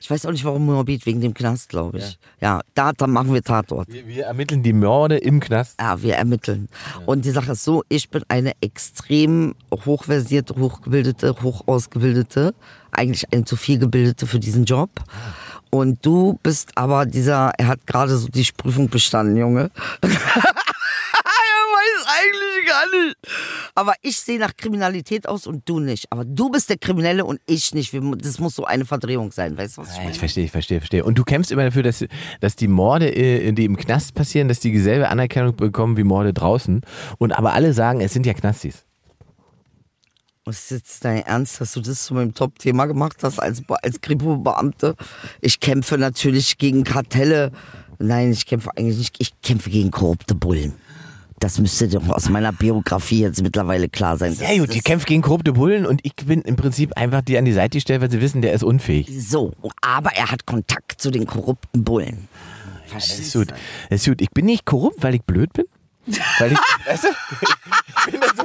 [0.00, 2.18] Ich weiß auch nicht, warum Morbid, wegen dem Knast, glaube ich.
[2.40, 3.88] Ja, da dann machen wir Tatort.
[3.88, 5.80] Wir, wir ermitteln die Morde im Knast.
[5.80, 6.68] Ja, wir ermitteln.
[7.06, 12.54] Und die Sache ist so, ich bin eine extrem hochversierte, hochgebildete, hochausgebildete,
[12.90, 14.90] eigentlich eine zu viel gebildete für diesen Job.
[15.70, 19.70] Und du bist aber dieser, er hat gerade so die Prüfung bestanden, Junge.
[20.02, 20.10] er
[21.72, 22.50] weiß eigentlich
[23.04, 23.16] nicht.
[23.74, 26.10] Aber ich sehe nach Kriminalität aus und du nicht.
[26.10, 27.94] Aber du bist der Kriminelle und ich nicht.
[27.94, 29.56] Das muss so eine Verdrehung sein.
[29.56, 30.10] Weißt du, was ich meine?
[30.10, 31.04] Ich verstehe, ich verstehe, verstehe.
[31.04, 32.04] Und du kämpfst immer dafür, dass,
[32.40, 36.32] dass die Morde, äh, die im Knast passieren, dass die dieselbe Anerkennung bekommen wie Morde
[36.32, 36.82] draußen.
[37.18, 38.84] Und aber alle sagen, es sind ja Knastis.
[40.50, 44.94] Ist jetzt dein Ernst, dass du das zu meinem Top-Thema gemacht hast als, als Kripo-Beamte?
[45.40, 47.52] Ich kämpfe natürlich gegen Kartelle.
[47.98, 49.16] Nein, ich kämpfe eigentlich nicht.
[49.18, 50.74] Ich kämpfe gegen korrupte Bullen.
[51.38, 54.34] Das müsste doch aus meiner Biografie jetzt mittlerweile klar sein.
[54.34, 57.38] Sehr gut, die Das- kämpft gegen korrupte Bullen und ich bin im Prinzip einfach die
[57.38, 59.08] an die Seite gestellt, weil sie wissen, der ist unfähig.
[59.26, 62.28] So, aber er hat Kontakt zu den korrupten Bullen.
[62.92, 63.48] Das ist gut.
[63.88, 64.20] Das ist gut.
[64.20, 65.64] Ich bin nicht korrupt, weil ich blöd bin.
[66.38, 67.08] Weil ich, weißt du?
[68.04, 68.44] Ich bin dann so,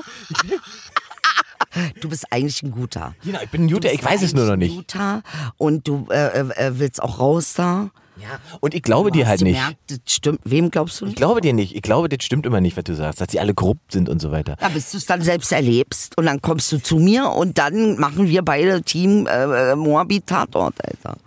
[2.02, 3.16] Du bist eigentlich ein Guter.
[3.24, 4.76] genau, ich bin ein Guter, ich weiß es nur noch nicht.
[4.76, 5.24] Guter
[5.58, 7.90] und du äh, äh, willst auch raus da.
[8.18, 8.40] Ja.
[8.62, 9.56] Und ich glaube dir halt nicht.
[9.58, 10.40] gemerkt, das stimmt.
[10.46, 11.18] Wem glaubst du Ich nicht?
[11.18, 11.76] glaube dir nicht.
[11.76, 14.22] Ich glaube, das stimmt immer nicht, was du sagst, dass sie alle korrupt sind und
[14.22, 14.56] so weiter.
[14.62, 17.98] Ja, bis du es dann selbst erlebst und dann kommst du zu mir und dann
[18.00, 21.18] machen wir beide Team äh, äh, Moabit Tatort, Alter.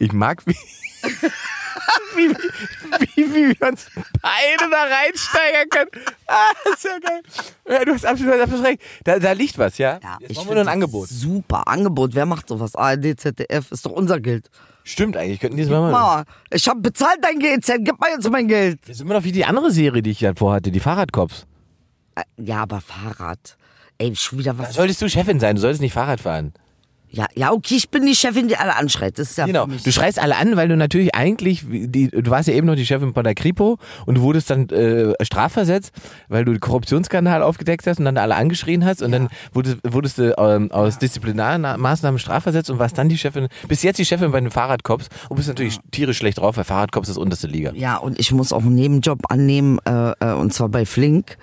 [0.00, 0.56] Ich mag, wie,
[2.16, 3.86] wie, wie, wie wir uns
[4.22, 5.90] beide da reinsteigern können.
[6.26, 7.22] Ah, das ist ja geil.
[7.68, 8.80] Ja, du hast absolut, absolut recht.
[9.04, 9.98] Da, da liegt was, ja?
[10.02, 11.08] Ja, Jetzt ich brauchen wir nur ein Angebot.
[11.08, 12.14] Super, Angebot.
[12.14, 12.74] Wer macht sowas?
[12.76, 14.48] ARD, ZDF, ist doch unser Geld.
[14.84, 15.92] Stimmt eigentlich, könnten die das mal machen.
[15.92, 18.80] Mama, ich hab bezahlt dein GZ, gib mal jetzt mein Geld.
[18.82, 21.46] Das ist immer noch wie die andere Serie, die ich ja vorhatte, die Fahrradcops.
[22.14, 23.56] Äh, Ja, aber Fahrrad.
[23.96, 24.74] Ey, schon wieder Da was.
[24.74, 26.52] solltest du Chefin sein, du solltest nicht Fahrrad fahren.
[27.14, 29.18] Ja, ja, okay, ich bin die Chefin, die alle anschreit.
[29.20, 32.48] Das ist ja Genau, du schreist alle an, weil du natürlich eigentlich, die, du warst
[32.48, 35.92] ja eben noch die Chefin von der Kripo und du wurdest dann äh, strafversetzt,
[36.28, 40.18] weil du den Korruptionsskandal aufgedeckt hast und dann alle angeschrien hast und dann wurdest, wurdest
[40.18, 44.40] du ähm, aus Disziplinarmaßnahmen strafversetzt und warst dann die Chefin, bis jetzt die Chefin bei
[44.40, 47.72] den Fahrradcops und bist natürlich tierisch schlecht drauf, weil Fahrradcops ist unterste Liga.
[47.74, 51.36] Ja, und ich muss auch einen Nebenjob annehmen, äh, äh, und zwar bei Flink.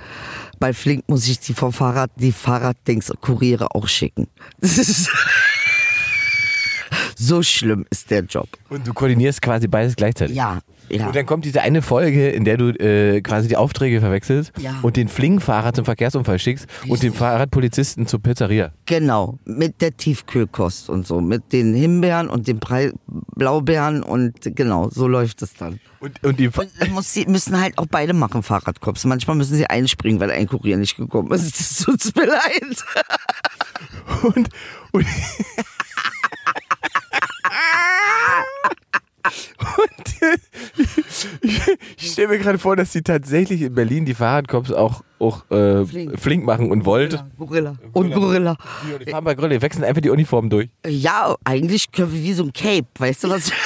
[0.60, 4.27] Bei Flink muss ich die vom Fahrrad, die Fahrraddings Kuriere auch schicken.
[4.60, 5.10] Das ist
[7.21, 8.47] so schlimm ist der Job.
[8.69, 10.36] Und du koordinierst quasi beides gleichzeitig.
[10.36, 11.07] Ja, ja.
[11.07, 14.79] Und dann kommt diese eine Folge, in der du äh, quasi die Aufträge verwechselst Ja.
[14.81, 18.73] und den Flink-Fahrer zum Verkehrsunfall schickst und den Fahrradpolizisten zur Pizzeria.
[18.88, 22.91] Genau, mit der Tiefkühlkost und so, mit den Himbeeren und den Brei
[23.36, 25.79] Blaubeeren und genau, so läuft es dann.
[25.99, 29.05] Und, und die Und muss sie, müssen halt auch beide machen, Fahrradkops.
[29.05, 31.55] Manchmal müssen sie einspringen, weil ein Kurier nicht gekommen ist.
[31.57, 32.77] Das tut mir leid.
[34.23, 34.49] Und,
[34.91, 35.05] und,
[39.78, 40.38] und äh,
[41.41, 41.62] ich,
[41.97, 45.86] ich stelle mir gerade vor, dass die tatsächlich in Berlin die Fahrradcops auch, auch äh,
[45.86, 46.19] flink.
[46.19, 46.45] Flink.
[46.45, 47.24] machen und Volt.
[47.38, 47.76] Gorilla.
[47.93, 48.58] Und Gorilla.
[49.06, 50.69] Die fahren bei Grille, die wechseln einfach die Uniformen durch.
[50.86, 53.52] Ja, eigentlich können wir wie so ein Cape, weißt du was?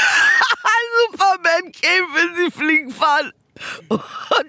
[1.11, 3.31] Superman-Cape, wenn sie flink fahren.
[3.89, 4.01] Und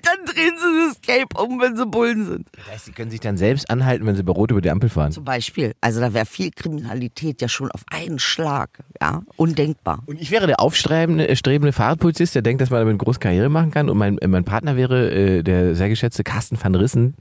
[0.02, 2.48] dann drehen sie das Cape um, wenn sie Bullen sind.
[2.56, 4.88] Das heißt, sie können sich dann selbst anhalten, wenn sie bei Rot über die Ampel
[4.88, 5.12] fahren.
[5.12, 5.74] Zum Beispiel.
[5.80, 8.70] Also da wäre viel Kriminalität ja schon auf einen Schlag.
[9.00, 10.02] Ja, undenkbar.
[10.06, 13.20] Und ich wäre der aufstrebende äh, strebende Fahrradpolizist, der denkt, dass man damit eine große
[13.20, 13.88] Karriere machen kann.
[13.88, 17.14] Und mein, äh, mein Partner wäre äh, der sehr geschätzte Carsten van Rissen,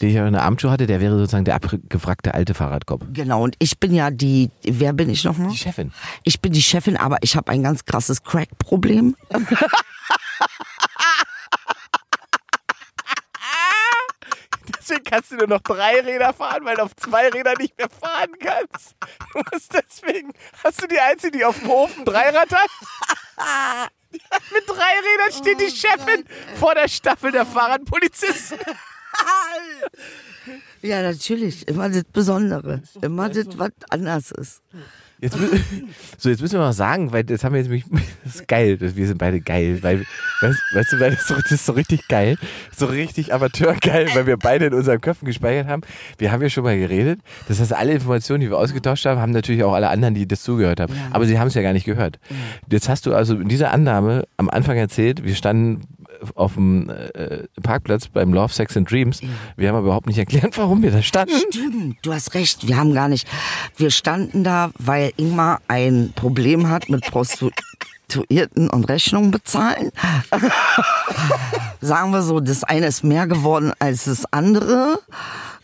[0.00, 0.86] den ich auch in der Abendshow hatte.
[0.86, 3.04] Der wäre sozusagen der abgefragte alte Fahrradkopf.
[3.12, 5.50] Genau, und ich bin ja die, wer bin ich nochmal?
[5.50, 5.92] Die Chefin.
[6.22, 9.16] Ich bin die Chefin, aber ich habe ein ganz krasses Crack-Problem.
[14.84, 17.88] Deswegen kannst du nur noch drei Räder fahren, weil du auf zwei Rädern nicht mehr
[17.88, 18.94] fahren kannst.
[19.32, 22.70] Du musst deswegen, hast du die Einzige, die auf dem Hof ein Dreirad hat?
[24.52, 26.24] Mit drei Rädern steht die Chefin
[26.56, 28.58] vor der Staffel der Fahrradpolizisten.
[30.82, 31.66] Ja, natürlich.
[31.66, 32.82] Immer das Besondere.
[33.00, 34.60] Immer das, was anders ist.
[35.18, 35.38] Jetzt,
[36.18, 37.86] so, jetzt müssen wir mal sagen, weil das haben wir jetzt nämlich,
[38.24, 40.04] das ist geil, wir sind beide geil, weil,
[40.44, 42.36] weißt, weißt du, das, so, das ist so richtig geil,
[42.76, 45.82] so richtig amateurgeil, weil wir beide in unseren Köpfen gespeichert haben.
[46.18, 49.32] Wir haben ja schon mal geredet, das heißt, alle Informationen, die wir ausgetauscht haben, haben
[49.32, 51.86] natürlich auch alle anderen, die das zugehört haben, aber sie haben es ja gar nicht
[51.86, 52.18] gehört.
[52.70, 55.82] Jetzt hast du also in dieser Annahme am Anfang erzählt, wir standen
[56.36, 59.20] auf dem äh, Parkplatz beim Love, Sex and Dreams,
[59.56, 61.34] wir haben aber überhaupt nicht erklärt, warum wir da standen.
[61.50, 62.66] Stimmt, du hast recht.
[62.66, 63.28] Wir haben gar nicht.
[63.76, 67.04] Wir standen da, weil Ingmar ein Problem hat mit
[68.08, 69.90] Prostituierten und Rechnungen bezahlen.
[71.80, 74.98] Sagen wir so, das eine ist mehr geworden als das andere.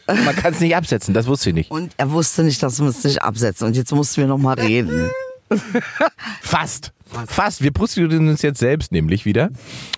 [0.07, 1.71] Man kann es nicht absetzen, das wusste ich nicht.
[1.71, 3.67] Und er wusste nicht, dass wir es nicht absetzen.
[3.69, 5.11] Und jetzt mussten wir noch mal reden.
[6.41, 6.93] Fast.
[7.27, 7.63] Fast.
[7.63, 9.51] Wir prostituieren uns jetzt selbst nämlich wieder.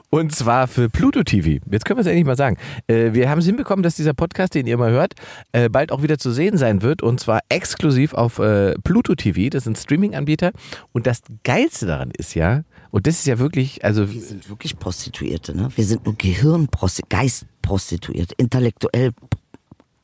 [0.08, 1.62] Und zwar für Pluto TV.
[1.70, 2.56] Jetzt können wir es endlich mal sagen.
[2.86, 5.14] Äh, wir haben es hinbekommen, dass dieser Podcast, den ihr mal hört,
[5.52, 7.02] äh, bald auch wieder zu sehen sein wird.
[7.02, 9.50] Und zwar exklusiv auf äh, Pluto TV.
[9.50, 10.52] Das sind Streaming-Anbieter.
[10.92, 14.78] Und das Geilste daran ist ja, und das ist ja wirklich, also Wir sind wirklich
[14.78, 15.68] Prostituierte, ne?
[15.74, 19.12] Wir sind nur Gehirnprostituierte, Geistprostituierte, intellektuell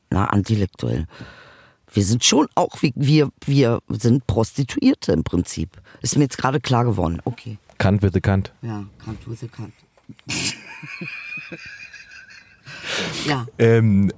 [0.09, 1.05] na, intellektuell.
[1.91, 5.69] Wir sind schon auch, wie- wir, wir sind Prostituierte im Prinzip.
[6.01, 7.19] Ist mir jetzt gerade klar geworden.
[7.25, 7.57] Okay.
[7.77, 8.53] Kant with the Kant.
[8.61, 9.73] Ja, Kant with the Kant.
[13.27, 14.11] ja, Ähm,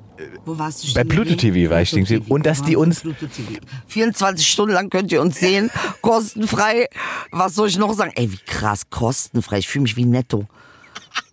[0.45, 1.35] wo warst du Bei Pluto?
[1.35, 2.33] TV war ich stehen Pluto geblieben.
[2.35, 3.59] Und dass die uns- Pluto TV.
[3.87, 5.69] 24 Stunden lang könnt ihr uns sehen,
[6.01, 6.87] kostenfrei.
[7.31, 8.11] Was soll ich noch sagen?
[8.15, 9.59] Ey, wie krass, kostenfrei.
[9.59, 10.47] Ich fühle mich wie netto.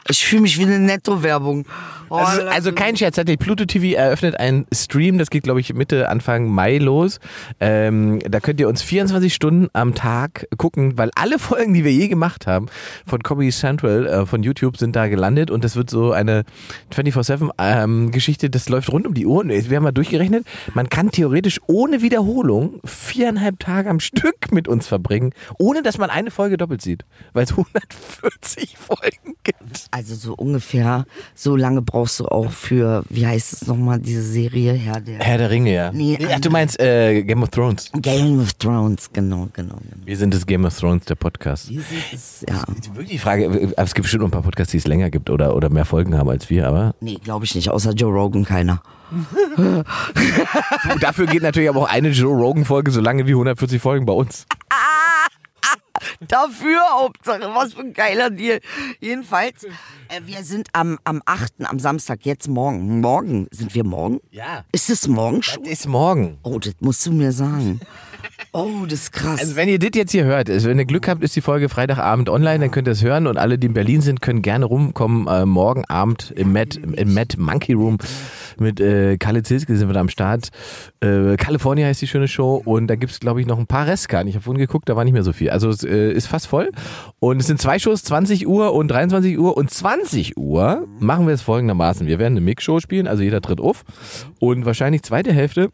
[0.06, 1.66] Ich fühle mich wie eine Netto-Werbung.
[2.10, 5.60] Oh, Also, also kein Scherz, hat die Pluto TV eröffnet einen Stream, das geht glaube
[5.60, 7.18] ich Mitte, Anfang Mai los.
[7.60, 11.92] Ähm, da könnt ihr uns 24 Stunden am Tag gucken, weil alle Folgen, die wir
[11.92, 12.68] je gemacht haben
[13.06, 16.44] von Comedy Central, äh, von YouTube, sind da gelandet und das wird so eine
[16.94, 19.40] 24-7 ähm, Geschichte, das läuft rund um die Uhr.
[19.40, 24.68] Und Wir haben mal durchgerechnet, man kann theoretisch ohne Wiederholung viereinhalb Tage am Stück mit
[24.68, 29.88] uns verbringen, ohne dass man eine Folge doppelt sieht, weil es 140 Folgen gibt.
[29.98, 34.72] Also so ungefähr, so lange brauchst du auch für, wie heißt es nochmal, diese Serie,
[34.74, 35.90] Herr der Herr der Ringe, ja.
[35.90, 37.90] Nee, Ach, du meinst äh, Game of Thrones.
[37.94, 40.06] Game of Thrones, genau, genau, genau.
[40.06, 41.68] Wir sind das Game of Thrones, der Podcast.
[41.68, 42.62] Wir sind es, ja.
[42.92, 45.30] Wirklich die Frage, aber es gibt bestimmt noch ein paar Podcasts, die es länger gibt
[45.30, 48.44] oder, oder mehr Folgen haben als wir, aber Nee, glaube ich nicht, außer Joe Rogan
[48.44, 48.80] keiner.
[51.00, 54.46] Dafür geht natürlich aber auch eine Joe Rogan-Folge so lange wie 140 Folgen bei uns.
[56.20, 58.60] Dafür Hauptsache, was für ein geiler Deal.
[59.00, 59.66] Jedenfalls,
[60.24, 63.00] wir sind am, am 8., am Samstag, jetzt morgen.
[63.00, 64.20] Morgen, sind wir morgen?
[64.30, 64.64] Ja.
[64.72, 65.62] Ist es morgen schon?
[65.64, 66.38] Das ist morgen.
[66.42, 67.80] Oh, das musst du mir sagen.
[68.52, 69.40] Oh, das ist krass.
[69.40, 71.68] Also wenn ihr das jetzt hier hört, also wenn ihr Glück habt, ist die Folge
[71.68, 74.64] Freitagabend online, dann könnt ihr es hören und alle, die in Berlin sind, können gerne
[74.64, 75.26] rumkommen.
[75.26, 77.98] Äh, morgen Abend im Matt, im Matt Monkey Room
[78.58, 80.48] mit äh, Kalle Zilske sind wir da am Start.
[81.00, 83.86] Äh, California heißt die schöne Show und da gibt es, glaube ich, noch ein paar
[83.86, 84.28] Restkarten.
[84.28, 85.50] Ich habe vorhin geguckt, da war nicht mehr so viel.
[85.50, 86.70] Also es äh, ist fast voll.
[87.20, 89.70] Und es sind zwei Shows, 20 Uhr und 23 Uhr und
[90.02, 92.06] 20 Uhr machen wir es folgendermaßen.
[92.06, 93.84] Wir werden eine Mix-Show spielen, also jeder tritt auf
[94.38, 95.70] und wahrscheinlich zweite Hälfte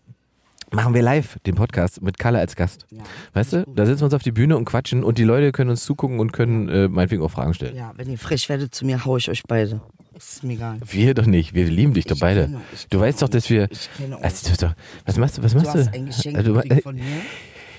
[0.73, 2.87] machen wir live den Podcast mit Kalle als Gast.
[3.35, 5.71] Weißt du, da setzen wir uns auf die Bühne und quatschen und die Leute können
[5.71, 7.77] uns zugucken und können äh, meinetwegen auch Fragen stellen.
[7.77, 9.81] ja, wenn ihr frech werdet zu mir, hau ich euch beide.
[10.15, 10.79] Das ist mir egal.
[10.89, 12.45] Wir doch nicht, wir lieben dich doch Ich beide.
[12.47, 12.61] kenne.
[12.91, 13.69] Du weißt doch, dass wir.
[13.71, 14.25] Ich kenne euch.
[14.25, 15.43] Also, du, was machst du?
[15.43, 17.03] Was Du machst hast ein Geschenk Also, gekriegt äh, von mir.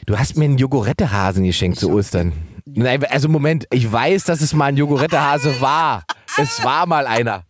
[0.05, 2.34] du hast mir einen Jogorettehasen geschenkt zu Ostern.
[2.65, 6.03] Nein, also Moment, ich weiß, dass es mal ein Jogorettehase war.
[6.38, 7.45] Es war mal einer.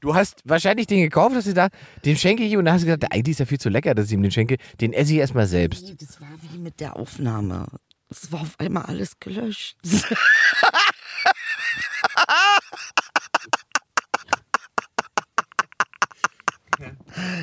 [0.00, 1.72] Du hast wahrscheinlich den gekauft, hast du gedacht,
[2.04, 4.06] den schenke ich und dann hast du gedacht, eigentlich ist er viel zu lecker, dass
[4.06, 4.58] ich ihm den schenke.
[4.80, 5.84] Den esse ich erstmal selbst.
[5.84, 7.66] Nee, das war wie mit der Aufnahme.
[8.08, 9.76] Es war auf einmal alles gelöscht.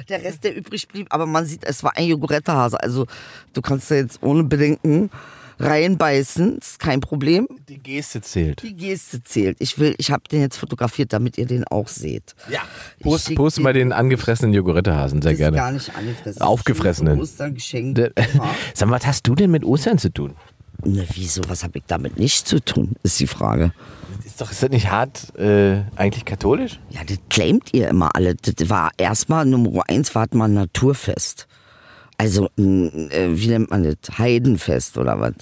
[0.08, 2.80] Der Rest, der übrig blieb, aber man sieht, es war ein Joghurttehase.
[2.82, 3.06] Also
[3.54, 5.10] du kannst da jetzt ohne Bedenken
[5.60, 7.48] reinbeißen, ist kein Problem.
[7.70, 8.62] Die Geste zählt.
[8.64, 9.58] Die Geste zählt.
[9.60, 12.36] Ich will, ich habe den jetzt fotografiert, damit ihr den auch seht.
[12.50, 12.62] Ja.
[13.02, 15.58] Post, schick post dir- mal den angefressenen Jogorettehasen, sehr gerne.
[15.58, 16.42] gar nicht angefressen.
[16.42, 17.20] Aufgefressenen.
[17.20, 17.98] Ostern geschenkt.
[17.98, 18.12] Der-
[18.74, 20.36] Sag mal, was hast du denn mit Ostern zu tun?
[20.84, 21.42] Na, wieso?
[21.48, 23.72] Was habe ich damit nicht zu tun, ist die Frage.
[24.26, 26.80] Ist doch, ist das nicht hart äh, eigentlich katholisch?
[26.90, 28.36] Ja, das claimt ihr immer alle.
[28.36, 31.48] Das war erstmal Nummer eins, war mal ein Naturfest.
[32.18, 34.18] Also, mh, äh, wie nennt man das?
[34.18, 35.34] Heidenfest oder was?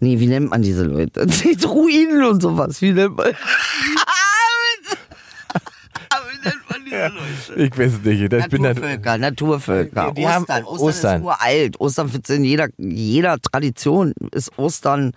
[0.00, 1.26] Nee, wie nennt man diese Leute?
[1.44, 2.82] Die Druiden und sowas.
[2.82, 3.28] Wie nennt man.
[6.28, 7.62] wie nennt man diese Leute?
[7.64, 8.20] Ich weiß es nicht.
[8.32, 10.08] Ich bin dann, Naturvölker, Naturvölker.
[10.14, 10.64] Die- die haben Ostern.
[10.64, 10.86] Ostern.
[10.88, 11.20] Ostern.
[11.20, 11.80] ist uralt.
[11.80, 15.12] Ostern wird in jeder, jeder Tradition ist Ostern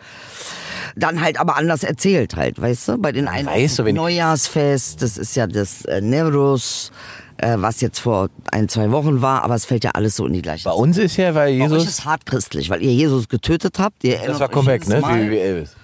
[0.96, 2.98] dann halt aber anders erzählt halt, weißt du?
[2.98, 6.92] Bei den einen weiß so, wenn- Neujahrsfest, das ist ja das äh, Nevruz,
[7.42, 10.34] äh, was jetzt vor ein, zwei Wochen war, aber es fällt ja alles so in
[10.34, 11.88] die gleiche bei uns ist ja, weil Bei euch Jesus.
[11.88, 14.04] ist hart christlich, weil ihr Jesus getötet habt.
[14.04, 15.00] Ihr Das war Comeback, ne?
[15.00, 15.26] Mal.
[15.26, 15.76] Wie, wie Elvis.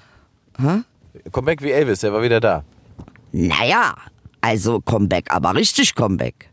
[1.31, 2.63] Comeback wie Elvis, der war wieder da.
[3.31, 3.95] Naja,
[4.41, 6.49] also Comeback, aber richtig Comeback.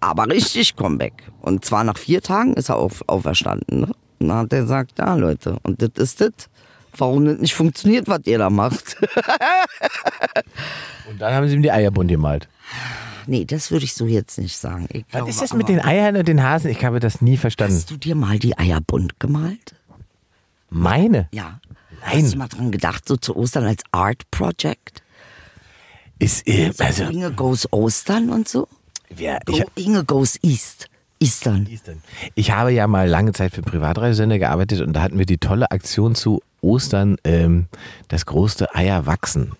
[0.00, 1.14] Aber richtig Comeback.
[1.40, 3.80] Und zwar nach vier Tagen ist er auf, auferstanden.
[3.80, 3.92] Ne?
[4.18, 6.32] Und dann hat er gesagt, ja Leute, und das ist das.
[6.98, 8.96] Warum das nicht funktioniert, was ihr da macht.
[11.10, 12.48] Und dann haben sie ihm die Eier bunt gemalt.
[13.26, 14.86] Nee, das würde ich so jetzt nicht sagen.
[14.92, 16.70] Ich Was glaube ist das mit den Eiern und den Hasen?
[16.70, 17.74] Ich habe das nie verstanden.
[17.74, 19.74] Hast du dir mal die Eier bunt gemalt?
[20.70, 21.28] Meine?
[21.32, 21.60] Ja.
[22.00, 22.22] Nein.
[22.22, 25.02] Hast du mal dran gedacht, so zu Ostern als Art Project?
[26.18, 28.68] Ist, äh, also, Inge goes Ostern und so?
[29.16, 30.88] ja, ich, Go, Inge goes East.
[31.18, 31.66] Eastern.
[32.34, 35.38] ich habe ja mal lange Zeit für einen Privatreisesender gearbeitet und da hatten wir die
[35.38, 37.68] tolle Aktion zu Ostern, ähm,
[38.08, 39.52] das große Eier wachsen.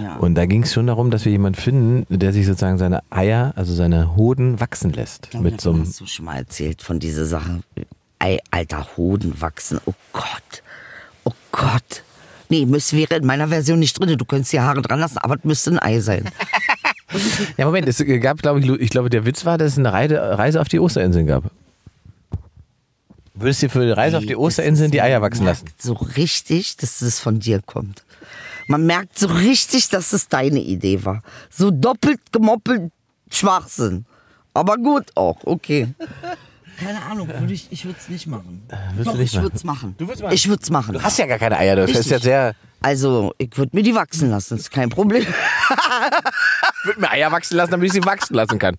[0.00, 0.16] Ja.
[0.16, 3.52] Und da ging es schon darum, dass wir jemanden finden, der sich sozusagen seine Eier,
[3.56, 5.28] also seine Hoden wachsen lässt.
[5.32, 7.60] Ja, mit so einem hast du schon mal erzählt von dieser Sache.
[8.18, 9.80] Ei, alter, Hoden wachsen.
[9.86, 10.62] Oh Gott.
[11.24, 12.02] Oh Gott.
[12.48, 14.16] Nee, müsste wäre in meiner Version nicht drin.
[14.16, 16.30] Du könntest die Haare dran lassen, aber es müsste ein Ei sein.
[17.56, 20.60] Ja, Moment, es gab, glaube ich, ich glaube, der Witz war, dass es eine Reise,
[20.60, 21.44] auf die Osterinseln gab.
[23.34, 25.66] Würdest du für die Reise auf die Osterinseln die Eier wachsen lassen?
[25.78, 28.04] So richtig, dass es von dir kommt.
[28.66, 31.22] Man merkt so richtig, dass es deine Idee war.
[31.50, 32.90] So doppelt gemoppelt
[33.30, 34.06] Schwachsinn.
[34.54, 35.88] Aber gut auch, okay.
[36.78, 38.62] Keine Ahnung, würde ich, ich würde es nicht machen.
[38.68, 39.94] würdest Doch, du nicht ich würde es machen.
[39.98, 40.34] Du würdest machen?
[40.34, 40.94] Ich würde es machen.
[40.94, 42.12] Du hast ja gar keine Eier, das ist Richtig.
[42.12, 42.54] ja sehr.
[42.80, 45.26] Also, ich würde mir die wachsen lassen, ist kein Problem.
[46.84, 48.76] Ich würde mir Eier wachsen lassen, damit ich sie wachsen lassen kann.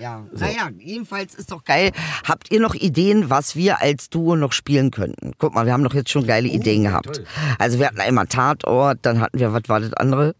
[0.00, 1.90] Ja, naja, jedenfalls ist doch geil.
[2.26, 5.32] Habt ihr noch Ideen, was wir als Duo noch spielen könnten?
[5.38, 7.22] Guck mal, wir haben doch jetzt schon geile Ideen gehabt.
[7.58, 10.34] Also wir hatten einmal Tatort, dann hatten wir, was war das andere?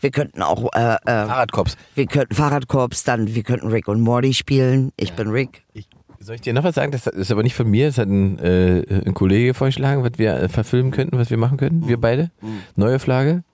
[0.00, 1.76] Wir könnten auch, äh, äh, Fahrradkops.
[1.94, 4.92] wir könnten Fahrradkorps, dann wir könnten Rick und Morty spielen.
[4.96, 5.62] Ich bin Rick.
[5.72, 5.88] Ich,
[6.18, 6.90] soll ich dir noch was sagen?
[6.90, 7.86] Das ist aber nicht von mir.
[7.86, 11.58] Das hat ein, äh, ein Kollege vorgeschlagen, was wir äh, verfilmen könnten, was wir machen
[11.58, 11.86] könnten.
[11.86, 12.32] Wir beide.
[12.74, 13.44] Neue Flagge.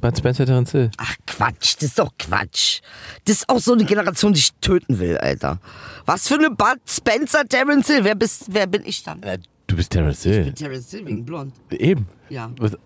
[0.00, 0.90] Bud Spencer, Terence Hill.
[0.96, 2.80] Ach Quatsch, das ist doch Quatsch.
[3.24, 5.58] Das ist auch so eine Generation, die ich töten will, Alter.
[6.06, 8.04] Was für eine Bud Spencer, Terence Hill?
[8.04, 9.20] Wer, bist, wer bin ich dann?
[9.24, 10.38] Na, du bist Terence Hill.
[10.40, 11.54] Ich bin Terence Hill wegen blond.
[11.70, 12.06] Eben.
[12.28, 12.50] Ja.
[12.58, 12.76] Was,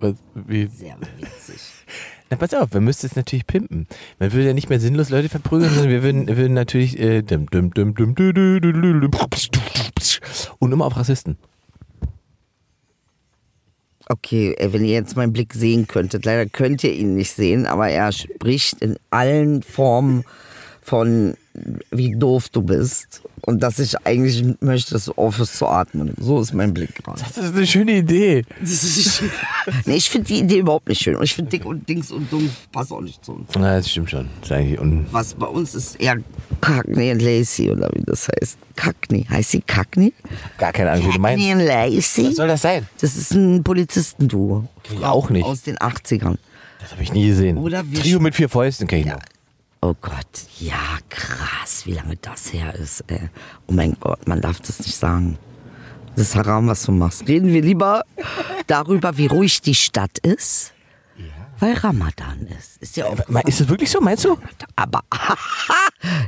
[0.00, 0.66] was, wie?
[0.66, 1.60] Sehr witzig.
[2.30, 3.86] Na, pass auf, man müsste es natürlich pimpen.
[4.18, 7.22] Man würde ja nicht mehr sinnlos Leute verprügeln, sondern wir würden, würden natürlich äh,
[10.58, 11.36] und immer auf Rassisten.
[14.08, 17.66] Okay, äh, wenn ihr jetzt meinen Blick sehen könntet, leider könnt ihr ihn nicht sehen,
[17.66, 20.24] aber er spricht in allen Formen
[20.82, 21.34] von
[21.90, 26.14] wie doof du bist und dass ich eigentlich möchte, dass du aufhörst zu atmen.
[26.18, 27.20] So ist mein Blick gerade.
[27.20, 28.44] Das ist eine schöne Idee.
[29.84, 32.32] nee, ich finde die Idee überhaupt nicht schön und ich finde dick und dings und
[32.32, 33.50] dumm passt auch nicht zu uns.
[33.54, 34.28] Na, das stimmt schon.
[34.40, 36.16] Das ist eigentlich un Was bei uns ist eher
[36.60, 38.58] Cagney und Lacey oder wie das heißt.
[38.76, 40.12] Cagney, heißt sie Cagney?
[40.58, 41.44] gar keine Ahnung, wie du meinst.
[41.44, 42.28] Cagney und Lacey?
[42.28, 42.88] Was soll das sein?
[43.00, 44.68] Das ist ein Polizistenduo.
[45.02, 45.44] Auch nicht.
[45.44, 46.36] Aus den 80ern.
[46.80, 47.58] Das habe ich nie gesehen.
[47.94, 49.20] Trio mit vier Fäusten kenn ich noch.
[49.86, 53.04] Oh Gott, ja, krass, wie lange das her ist.
[53.08, 53.28] Ey.
[53.66, 55.36] Oh mein Gott, man darf das nicht sagen.
[56.16, 57.28] Das ist Haram, was du machst.
[57.28, 58.02] Reden wir lieber
[58.66, 60.72] darüber, wie ruhig die Stadt ist,
[61.60, 62.76] weil Ramadan ist.
[62.82, 64.36] Ist ja Ma- Ist das wirklich so, meinst du?
[64.76, 65.02] aber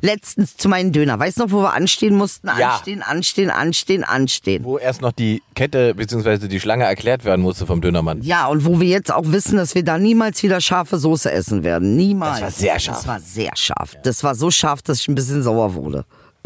[0.02, 1.18] letztens zu meinen Döner.
[1.18, 2.48] Weißt du noch, wo wir anstehen mussten?
[2.58, 2.74] Ja.
[2.76, 4.64] Anstehen, anstehen, anstehen, anstehen.
[4.64, 6.48] Wo erst noch die Kette bzw.
[6.48, 8.22] die Schlange erklärt werden musste vom Dönermann.
[8.22, 11.64] Ja, und wo wir jetzt auch wissen, dass wir da niemals wieder scharfe Soße essen
[11.64, 11.96] werden.
[11.96, 12.40] Niemals.
[12.40, 12.96] Das war sehr scharf.
[12.98, 13.96] Das war sehr scharf.
[14.02, 16.04] Das war so scharf, dass ich ein bisschen sauer wurde.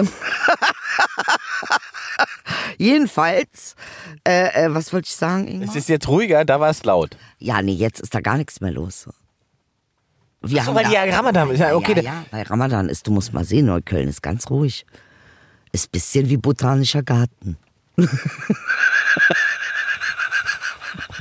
[2.78, 3.74] Jedenfalls,
[4.26, 5.68] äh, äh, was wollte ich sagen, Ingmar?
[5.68, 7.16] Es ist jetzt ruhiger, da war es laut.
[7.38, 9.08] Ja, nee, jetzt ist da gar nichts mehr los.
[10.42, 11.58] Wir Ach so, haben weil da- die ja Ramadan ist.
[11.60, 11.96] Ja, okay.
[11.96, 14.86] ja, ja, weil Ramadan ist, du musst mal sehen, Neukölln ist ganz ruhig.
[15.72, 17.56] Ist ein bisschen wie botanischer Garten.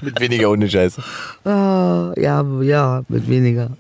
[0.02, 1.02] Mit weniger Hundescheiße.
[1.46, 3.72] Ah, ja, ja, mit weniger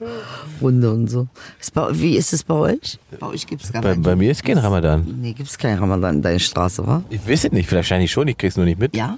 [0.62, 1.27] Runde und so.
[1.60, 2.99] Ist bei, wie ist es bei euch?
[3.19, 4.03] Bei euch gibt es gar Bei, nicht.
[4.03, 5.05] bei mir ist kein Ramadan.
[5.21, 7.01] Nee, gibt es keinen Ramadan in deiner Straße, wa?
[7.10, 8.95] Ich weiß es nicht, wahrscheinlich schon, ich krieg's nur nicht mit.
[8.95, 9.17] Ja?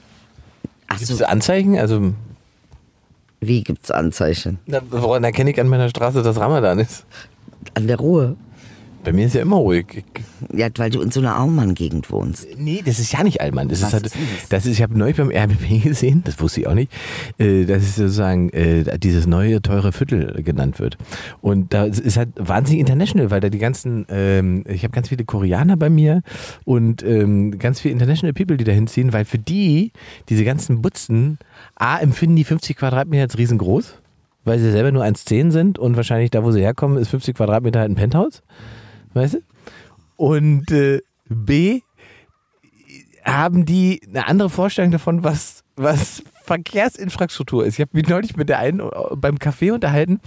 [0.88, 1.78] Ach Gibt so, es Anzeichen?
[1.78, 2.14] Also,
[3.40, 4.60] wie gibt's Anzeichen?
[4.68, 7.06] na, woran erkenne ich an meiner Straße, dass Ramadan ist?
[7.74, 8.36] An der Ruhe.
[9.04, 10.04] Bei mir ist ja immer ruhig.
[10.54, 12.48] Ja, weil du in so einer Aumann-Gegend wohnst.
[12.58, 13.68] nee, das ist ja nicht Allmann.
[13.68, 14.50] Das Was ist halt, ist das?
[14.50, 16.92] das ist, ich habe neulich beim RBB gesehen, das wusste ich auch nicht,
[17.40, 20.98] äh, dass es sozusagen äh, dieses neue teure Viertel genannt wird.
[21.42, 25.26] Und da ist halt wahnsinnig international, weil da die ganzen, ähm, ich habe ganz viele
[25.26, 26.22] Koreaner bei mir
[26.66, 29.92] und ähm, ganz viele international People, die da hinziehen, weil für die,
[30.30, 31.40] diese ganzen Butzen,
[31.76, 33.96] A, empfinden die 50 Quadratmeter als riesengroß,
[34.46, 37.80] weil sie selber nur 1,10 sind und wahrscheinlich da, wo sie herkommen, ist 50 Quadratmeter
[37.80, 38.44] halt ein Penthouse.
[39.14, 39.40] Weißt du?
[40.16, 41.82] Und äh, B,
[43.24, 47.76] haben die eine andere Vorstellung davon, was, was Verkehrsinfrastruktur ist.
[47.76, 50.20] Ich habe mich neulich mit der einen äh, beim Café unterhalten,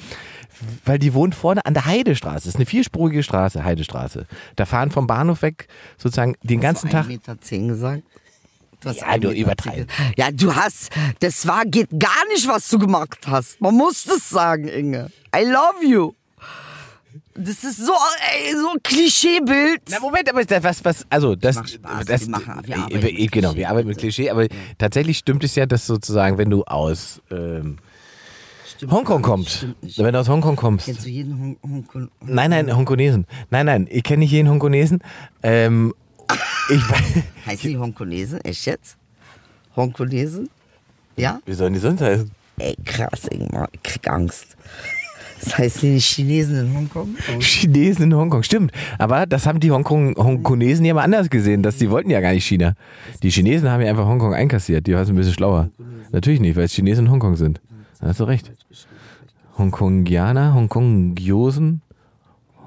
[0.84, 2.36] weil die wohnt vorne an der Heidestraße.
[2.36, 4.26] Das ist eine vierspurige Straße, Heidestraße.
[4.56, 5.68] Da fahren vom Bahnhof weg
[5.98, 7.06] sozusagen den ganzen Tag.
[7.06, 8.02] 1,10 Meter zehn gesagt?
[8.80, 9.88] Du hast Ja, du übertreibst.
[10.16, 13.60] Ja, du hast, das war, geht gar nicht, was du gemacht hast.
[13.60, 15.10] Man muss das sagen, Inge.
[15.34, 16.12] I love you.
[17.36, 19.82] Das ist so, ey, so ein Klischeebild.
[19.90, 22.96] Na Moment, aber das, was, was, also das, Spaß, das wir machen- wir äh, arbeiten
[23.06, 23.98] äh, mit genau, Klischee, wir arbeiten mit.
[23.98, 24.46] Klischee, aber
[24.78, 27.78] tatsächlich stimmt es ja, dass sozusagen, wenn du aus ähm,
[28.88, 29.66] Hongkong kommst,
[29.96, 32.08] wenn du aus Hongkong kommst, Kennst du jeden Hong Hongkong?
[32.20, 33.26] Nein, nein, Hongkonesen.
[33.50, 35.00] Nein, nein, ich kenne nicht jeden Hongkonesen.
[35.42, 35.92] Ähm,
[36.70, 37.02] ich weiß.
[37.46, 38.40] Heißen die Hongkonesen?
[38.42, 38.96] Echt jetzt?
[39.74, 40.50] Hongkonesen?
[41.16, 41.40] Ja?
[41.46, 42.30] Wie sollen die sonst heißen?
[42.58, 43.68] Ey, krass, Ingmar.
[43.72, 44.56] Ich krieg Angst.
[45.40, 47.16] Das heißt die Chinesen in Hongkong?
[47.40, 48.72] Chinesen in Hongkong, stimmt.
[48.98, 51.62] Aber das haben die Hongkong, Hongkonesen ja mal anders gesehen.
[51.62, 52.74] Dass die wollten ja gar nicht China.
[53.22, 54.86] Die Chinesen haben ja einfach Hongkong einkassiert.
[54.86, 55.70] Die waren ein bisschen schlauer.
[56.12, 57.60] Natürlich nicht, weil es Chinesen in Hongkong sind.
[58.00, 58.52] Da hast du recht.
[59.58, 61.82] Hongkongianer, Hongkongiosen,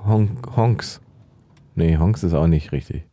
[0.06, 1.02] Hong Honks.
[1.76, 3.04] Nee, Honks ist auch nicht richtig.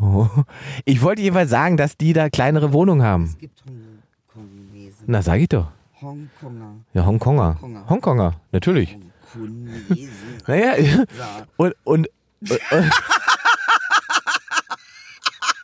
[0.00, 0.28] Oh.
[0.84, 3.24] Ich wollte jeweils sagen, dass die da kleinere Wohnungen haben.
[3.24, 3.62] Es gibt
[4.34, 5.04] Hongkonesen.
[5.06, 5.68] Na, sag ich doch.
[6.00, 6.84] Hongkonger.
[6.92, 7.54] Ja, Hongkonger.
[7.60, 7.88] Hongkonger.
[7.88, 8.96] Hongkonger, natürlich.
[9.34, 10.38] Hongkonesen.
[10.46, 11.04] Naja,
[11.56, 12.08] und, und,
[12.40, 12.58] und, und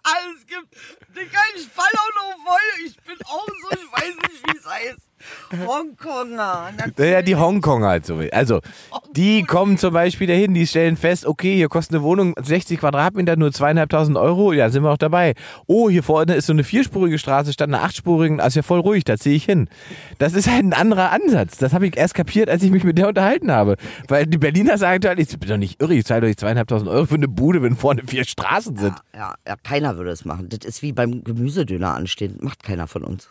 [0.06, 0.74] Alles gibt.
[1.16, 2.86] Digga, ich fall auch noch voll.
[2.86, 5.00] Ich bin auch so, ich weiß nicht, wie es heißt.
[5.66, 6.70] Hongkonger.
[6.96, 8.20] Naja, die Hongkonger halt so.
[8.32, 8.60] Also,
[9.14, 13.36] die kommen zum Beispiel dahin, die stellen fest, okay, hier kostet eine Wohnung 60 Quadratmeter,
[13.36, 15.34] nur zweieinhalbtausend Euro, ja, sind wir auch dabei.
[15.66, 19.04] Oh, hier vorne ist so eine vierspurige Straße statt einer achtspurigen, also ja voll ruhig,
[19.04, 19.68] da ziehe ich hin.
[20.18, 21.58] Das ist halt ein anderer Ansatz.
[21.58, 23.76] Das habe ich erst kapiert, als ich mich mit der unterhalten habe.
[24.08, 26.90] Weil die Berliner sagen halt, ich bin doch nicht irre, ich zahle doch nicht zweieinhalbtausend
[26.90, 28.94] Euro für eine Bude, wenn vorne vier Straßen sind.
[29.14, 30.48] Ja, ja, keiner würde es machen.
[30.48, 32.38] Das ist wie beim Gemüsedöner anstehen.
[32.40, 33.28] Macht keiner von uns.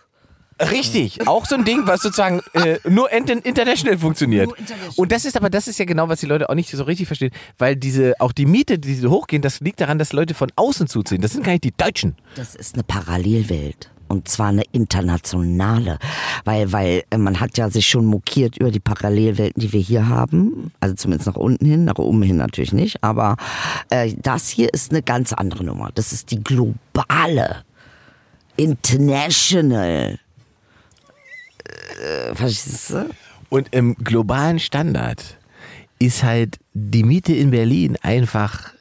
[0.59, 4.47] Richtig, auch so ein Ding, was sozusagen äh, nur int- international funktioniert.
[4.47, 4.93] Nur international.
[4.97, 7.07] Und das ist aber, das ist ja genau, was die Leute auch nicht so richtig
[7.07, 10.51] verstehen, weil diese, auch die Miete, die so hochgehen, das liegt daran, dass Leute von
[10.55, 11.21] außen zuziehen.
[11.21, 12.15] Das sind gar nicht die Deutschen.
[12.35, 13.89] Das ist eine Parallelwelt.
[14.09, 15.97] Und zwar eine internationale.
[16.43, 20.07] Weil, weil äh, man hat ja sich schon mokiert über die Parallelwelten, die wir hier
[20.07, 20.71] haben.
[20.81, 23.03] Also zumindest nach unten hin, nach oben hin natürlich nicht.
[23.03, 23.37] Aber
[23.89, 25.89] äh, das hier ist eine ganz andere Nummer.
[25.95, 27.63] Das ist die globale,
[28.55, 30.19] international.
[32.01, 33.09] Äh, verstehst du?
[33.49, 35.37] Und im globalen Standard
[35.99, 38.73] ist halt die Miete in Berlin einfach,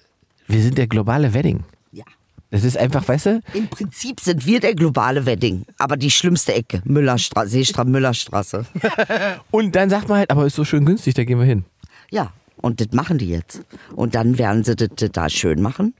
[0.46, 1.64] wir sind der globale Wedding.
[1.92, 2.04] Ja.
[2.50, 5.64] Das ist einfach, weißt du, Im Prinzip sind wir der globale Wedding.
[5.78, 6.82] Aber die schlimmste Ecke.
[6.84, 8.66] Müllerstraße, Seestraße, Müllerstraße.
[9.50, 11.64] und dann sagt man halt, aber ist so schön günstig, da gehen wir hin.
[12.10, 13.62] Ja, und das machen die jetzt.
[13.94, 15.94] Und dann werden sie das, das da schön machen.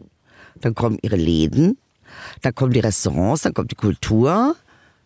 [0.61, 1.79] Dann kommen ihre Läden,
[2.43, 4.57] dann kommen die Restaurants, dann kommt die Kultur.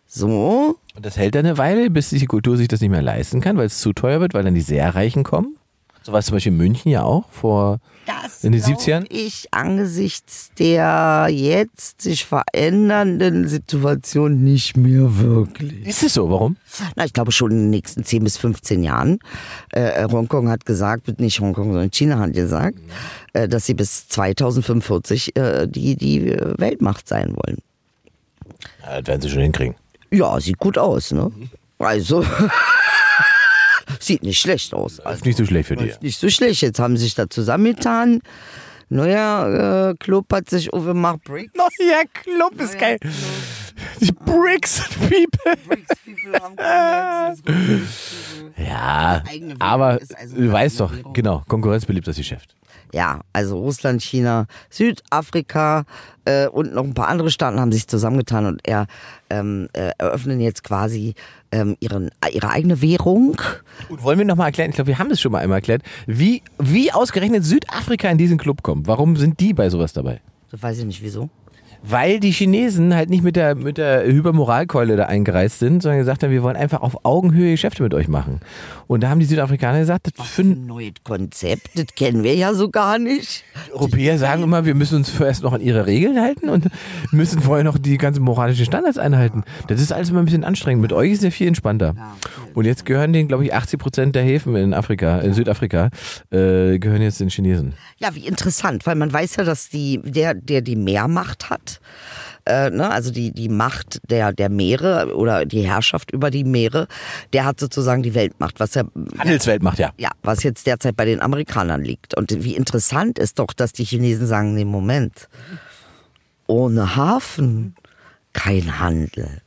[0.07, 0.77] So.
[0.95, 3.57] Und das hält dann eine Weile, bis die Kultur sich das nicht mehr leisten kann,
[3.57, 5.57] weil es zu teuer wird, weil dann die sehr Reichen kommen.
[6.03, 9.05] So war es zum Beispiel in München ja auch vor Das in den glaub 70ern.
[9.09, 15.85] ich angesichts der jetzt sich verändernden Situation nicht mehr wirklich.
[15.85, 16.29] Ist es so?
[16.29, 16.55] Warum?
[16.95, 19.19] Na, ich glaube schon in den nächsten 10 bis 15 Jahren.
[19.71, 22.79] Äh, Hongkong hat gesagt, nicht Hongkong, sondern China hat gesagt,
[23.33, 26.25] äh, dass sie bis 2045 äh, die, die
[26.57, 27.57] Weltmacht sein wollen.
[28.81, 29.75] Ja, das werden sie schon hinkriegen.
[30.11, 31.31] Ja, sieht gut aus, ne?
[31.79, 32.25] Also,
[33.99, 34.99] sieht nicht schlecht aus.
[34.99, 35.87] Ist nicht so schlecht für dich.
[35.89, 36.61] Läuft nicht so schlecht.
[36.61, 38.21] Jetzt haben sie sich da zusammengetan.
[38.89, 41.23] Neuer äh, Club hat sich aufgemacht.
[41.23, 41.53] Bricks.
[41.55, 42.97] Neuer Club ist geil.
[43.99, 45.57] Die Bricks People.
[45.67, 47.43] Bricks People haben
[48.57, 49.23] Ja,
[49.59, 52.55] aber ist also du weißt doch, genau, Konkurrenz belebt das Geschäft.
[52.93, 55.85] Ja, also Russland, China, Südafrika
[56.25, 58.87] äh, und noch ein paar andere Staaten haben sich zusammengetan und er,
[59.29, 61.13] ähm, äh, eröffnen jetzt quasi
[61.51, 63.41] ähm, ihren, ihre eigene Währung.
[63.89, 66.41] Und wollen wir nochmal erklären, ich glaube, wir haben es schon mal einmal erklärt, wie,
[66.59, 68.87] wie ausgerechnet Südafrika in diesen Club kommt.
[68.87, 70.21] Warum sind die bei sowas dabei?
[70.51, 71.29] Das weiß ich nicht wieso.
[71.83, 76.23] Weil die Chinesen halt nicht mit der, mit der Hypermoralkeule da eingereist sind, sondern gesagt
[76.23, 78.39] haben, wir wollen einfach auf Augenhöhe Geschäfte mit euch machen.
[78.87, 82.53] Und da haben die Südafrikaner gesagt, das Für ein neues Konzept, das kennen wir ja
[82.53, 83.43] so gar nicht.
[83.73, 86.67] Europäer sagen immer, wir müssen uns vorerst noch an ihre Regeln halten und
[87.11, 89.43] müssen vorher noch die ganzen moralischen Standards einhalten.
[89.67, 90.81] Das ist alles immer ein bisschen anstrengend.
[90.81, 91.95] Mit euch ist es ja viel entspannter.
[92.53, 95.89] Und jetzt gehören denen, glaube ich, 80 Prozent der Häfen in Afrika, in Südafrika,
[96.31, 97.73] äh, gehören jetzt den Chinesen.
[97.97, 101.66] Ja, wie interessant, weil man weiß ja, dass die, der, der die Meermacht hat,
[102.47, 106.87] äh, ne, also die, die Macht der, der Meere oder die Herrschaft über die Meere,
[107.33, 108.83] der hat sozusagen die Weltmacht, was ja,
[109.17, 109.91] Handelswelt macht ja.
[109.97, 112.15] ja, was jetzt derzeit bei den Amerikanern liegt.
[112.15, 115.27] Und wie interessant ist doch, dass die Chinesen sagen, nee, Moment,
[116.47, 117.75] ohne Hafen
[118.33, 119.41] kein Handel.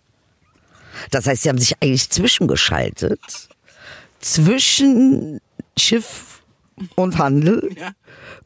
[1.10, 3.20] Das heißt, sie haben sich eigentlich zwischengeschaltet
[4.20, 5.40] zwischen
[5.78, 6.39] Schiff
[6.94, 7.70] und Handel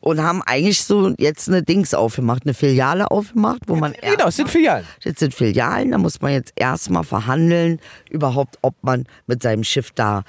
[0.01, 4.37] und haben eigentlich so jetzt eine Dings aufgemacht, eine Filiale aufgemacht, wo man Genau, es
[4.37, 4.85] sind Filialen.
[5.03, 7.81] Jetzt sind Filialen, da muss man jetzt erstmal verhandeln,
[8.11, 10.25] überhaupt, ob man mit seinem Schiff da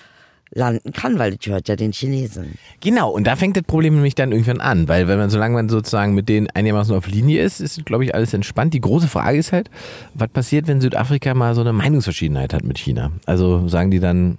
[0.56, 2.58] landen kann, weil das gehört ja den Chinesen.
[2.80, 5.70] Genau, und da fängt das Problem nämlich dann irgendwann an, weil wenn man, solange man
[5.70, 8.74] sozusagen mit denen einigermaßen auf Linie ist, ist, glaube ich, alles entspannt.
[8.74, 9.70] Die große Frage ist halt,
[10.14, 13.12] was passiert, wenn Südafrika mal so eine Meinungsverschiedenheit hat mit China?
[13.26, 14.38] Also sagen die dann,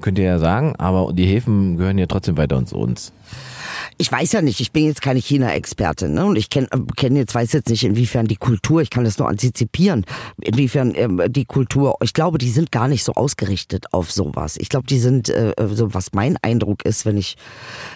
[0.00, 3.12] könnt ihr ja sagen, aber die Häfen gehören ja trotzdem weiter zu uns.
[3.96, 6.26] Ich weiß ja nicht, ich bin jetzt keine China-Expertin, ne?
[6.26, 9.28] Und ich kenne kenn jetzt, weiß jetzt nicht, inwiefern die Kultur, ich kann das nur
[9.28, 10.04] antizipieren,
[10.40, 14.56] inwiefern ähm, die Kultur, ich glaube, die sind gar nicht so ausgerichtet auf sowas.
[14.58, 17.36] Ich glaube, die sind, äh, so was mein Eindruck ist, wenn ich,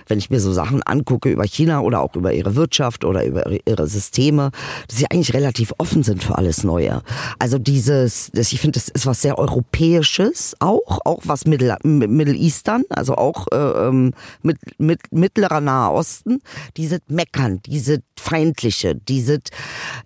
[0.07, 3.47] wenn ich mir so Sachen angucke über China oder auch über ihre Wirtschaft oder über
[3.66, 4.51] ihre Systeme,
[4.89, 7.03] dass sie eigentlich relativ offen sind für alles Neue.
[7.39, 12.35] Also dieses, das, ich finde, das ist was sehr Europäisches auch, auch was Middle, Middle
[12.35, 14.12] Eastern, also auch äh, ähm,
[14.43, 16.41] mit, mit mittlerer Nahe Osten,
[16.76, 19.41] diese Meckern, diese feindliche, diese,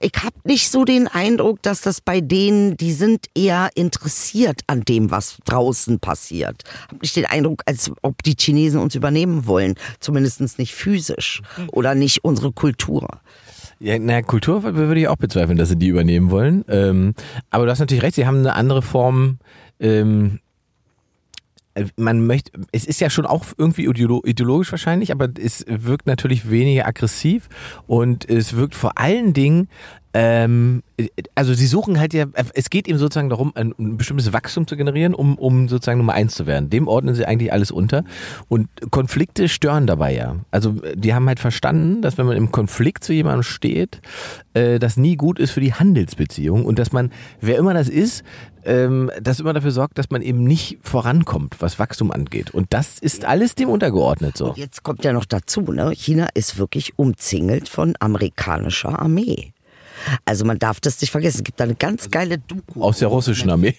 [0.00, 4.82] ich habe nicht so den Eindruck, dass das bei denen, die sind eher interessiert an
[4.82, 6.64] dem, was draußen passiert.
[6.88, 11.94] Habe nicht den Eindruck, als ob die Chinesen uns übernehmen wollen, zumindest nicht physisch oder
[11.94, 13.20] nicht unsere Kultur.
[13.78, 16.64] Ja, na, Kultur würde ich auch bezweifeln, dass sie die übernehmen wollen.
[16.68, 17.14] Ähm,
[17.50, 19.38] aber du hast natürlich recht, sie haben eine andere Form
[19.80, 20.40] ähm,
[21.96, 26.86] man möchte, es ist ja schon auch irgendwie ideologisch wahrscheinlich, aber es wirkt natürlich weniger
[26.86, 27.48] aggressiv
[27.86, 29.68] und es wirkt vor allen Dingen
[30.18, 30.82] ähm,
[31.34, 34.74] also sie suchen halt ja, es geht ihm sozusagen darum, ein, ein, bestimmtes Wachstum zu
[34.74, 36.70] generieren, um, um sozusagen Nummer eins zu werden.
[36.70, 38.02] Dem ordnen sie eigentlich alles unter.
[38.48, 40.36] Und Konflikte stören dabei ja.
[40.50, 44.00] Also die haben halt verstanden, dass wenn man im Konflikt zu jemandem steht,
[44.54, 47.12] äh, das nie gut ist für die Handelsbeziehung und dass man,
[47.42, 48.24] wer immer das ist,
[48.64, 52.54] ähm, das immer dafür sorgt, dass man eben nicht vorankommt, was Wachstum angeht.
[52.54, 54.48] Und das ist alles dem untergeordnet so.
[54.48, 55.92] Und jetzt kommt ja noch dazu, ne?
[55.94, 59.52] China ist wirklich umzingelt von amerikanischer Armee.
[60.24, 61.38] Also man darf das nicht vergessen.
[61.38, 62.82] Es gibt da eine ganz geile Doku.
[62.82, 63.74] Aus der russischen Armee?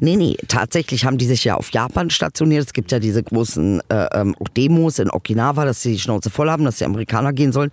[0.00, 0.36] Nee, nee.
[0.48, 2.66] Tatsächlich haben die sich ja auf Japan stationiert.
[2.66, 6.50] Es gibt ja diese großen äh, ähm, Demos in Okinawa, dass sie die Schnauze voll
[6.50, 7.70] haben, dass die Amerikaner gehen sollen.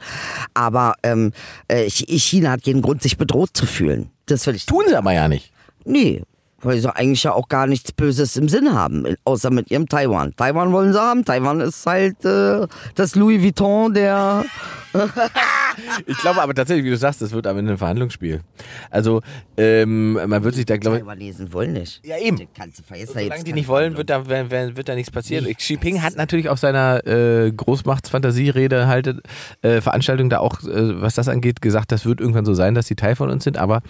[0.54, 1.32] Aber ähm,
[1.68, 4.10] äh, China hat jeden Grund, sich bedroht zu fühlen.
[4.26, 4.66] Das will ich.
[4.66, 5.52] Tun sie aber ja nicht.
[5.84, 6.24] Nee,
[6.62, 10.36] weil sie eigentlich ja auch gar nichts Böses im Sinn haben, außer mit ihrem Taiwan.
[10.36, 11.24] Taiwan wollen sie haben.
[11.24, 14.46] Taiwan ist halt äh, das Louis Vuitton der.
[16.06, 18.42] ich glaube aber tatsächlich, wie du sagst, das wird am Ende ein Verhandlungsspiel.
[18.90, 19.22] Also
[19.58, 21.04] ähm, man wird sich da, glaube ich.
[21.04, 22.02] Taiwanesen wollen nicht.
[22.06, 22.40] Ja eben.
[22.58, 23.14] Kannst du vergessen.
[23.14, 25.46] Solange die nicht wollen, wird da, wird, wird da nichts passieren.
[25.54, 29.22] Xi Jinping hat natürlich auf seiner äh, Großmachtsfantasierede halt
[29.62, 32.88] äh, Veranstaltung da auch, äh, was das angeht, gesagt, das wird irgendwann so sein, dass
[32.88, 33.82] die Teil von uns sind, aber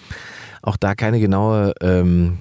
[0.65, 2.39] auch da keine genaue, ähm,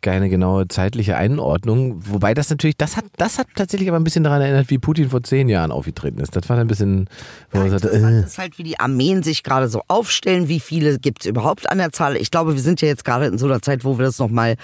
[0.00, 1.96] keine genaue zeitliche Einordnung.
[2.06, 5.10] Wobei das natürlich, das hat, das hat tatsächlich aber ein bisschen daran erinnert, wie Putin
[5.10, 6.36] vor zehn Jahren aufgetreten ist.
[6.36, 7.08] Das war ein bisschen,
[7.50, 8.24] wo ja, man sagte, äh.
[8.24, 11.78] ist halt, wie die Armeen sich gerade so aufstellen, wie viele gibt es überhaupt an
[11.78, 12.16] der Zahl.
[12.16, 14.56] Ich glaube, wir sind ja jetzt gerade in so einer Zeit, wo wir das nochmal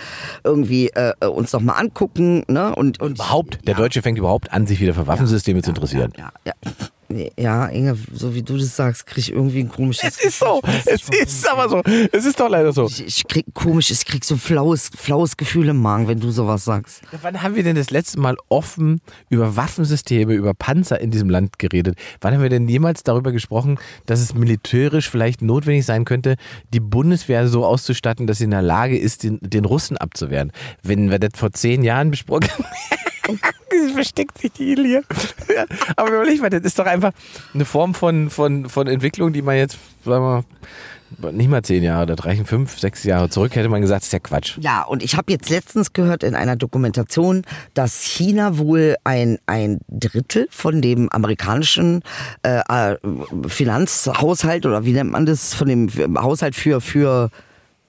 [0.45, 2.45] irgendwie äh, uns nochmal angucken.
[2.49, 2.75] Ne?
[2.75, 6.13] Und, und überhaupt, der Deutsche fängt überhaupt an, sich wieder für Waffensysteme ja, zu interessieren.
[6.17, 6.53] ja, ja.
[7.37, 7.67] Ja.
[7.67, 10.19] Inge, so wie du das sagst, krieg ich irgendwie ein komisches.
[10.19, 11.83] Es ist so, es ist aber so.
[12.13, 12.87] Es ist doch leider so.
[12.87, 16.65] Ich, ich krieg komisch, ich krieg so flaues, flaues Gefühl im Magen, wenn du sowas
[16.65, 17.03] sagst.
[17.23, 21.59] Wann haben wir denn das letzte Mal offen über Waffensysteme, über Panzer in diesem Land
[21.59, 21.97] geredet?
[22.21, 26.37] Wann haben wir denn jemals darüber gesprochen, dass es militärisch vielleicht notwendig sein könnte,
[26.73, 30.53] die Bundeswehr so auszustatten, dass sie in der Lage ist, den, den Russen abzuwehren?
[30.83, 32.49] Wenn wir das vor zehn Jahren besprochen
[33.95, 35.03] versteckt sich die hier.
[35.97, 37.13] Aber überleg mal, das ist doch einfach
[37.55, 40.45] eine Form von, von, von Entwicklung, die man jetzt, sagen wir
[41.21, 44.07] mal, nicht mal zehn Jahre, das reichen fünf, sechs Jahre zurück, hätte man gesagt, das
[44.09, 44.59] ist ja Quatsch.
[44.61, 47.43] Ja, und ich habe jetzt letztens gehört in einer Dokumentation,
[47.75, 52.03] dass China wohl ein, ein Drittel von dem amerikanischen
[52.43, 52.97] äh, äh
[53.49, 57.31] Finanzhaushalt oder wie nennt man das, von dem Haushalt für, für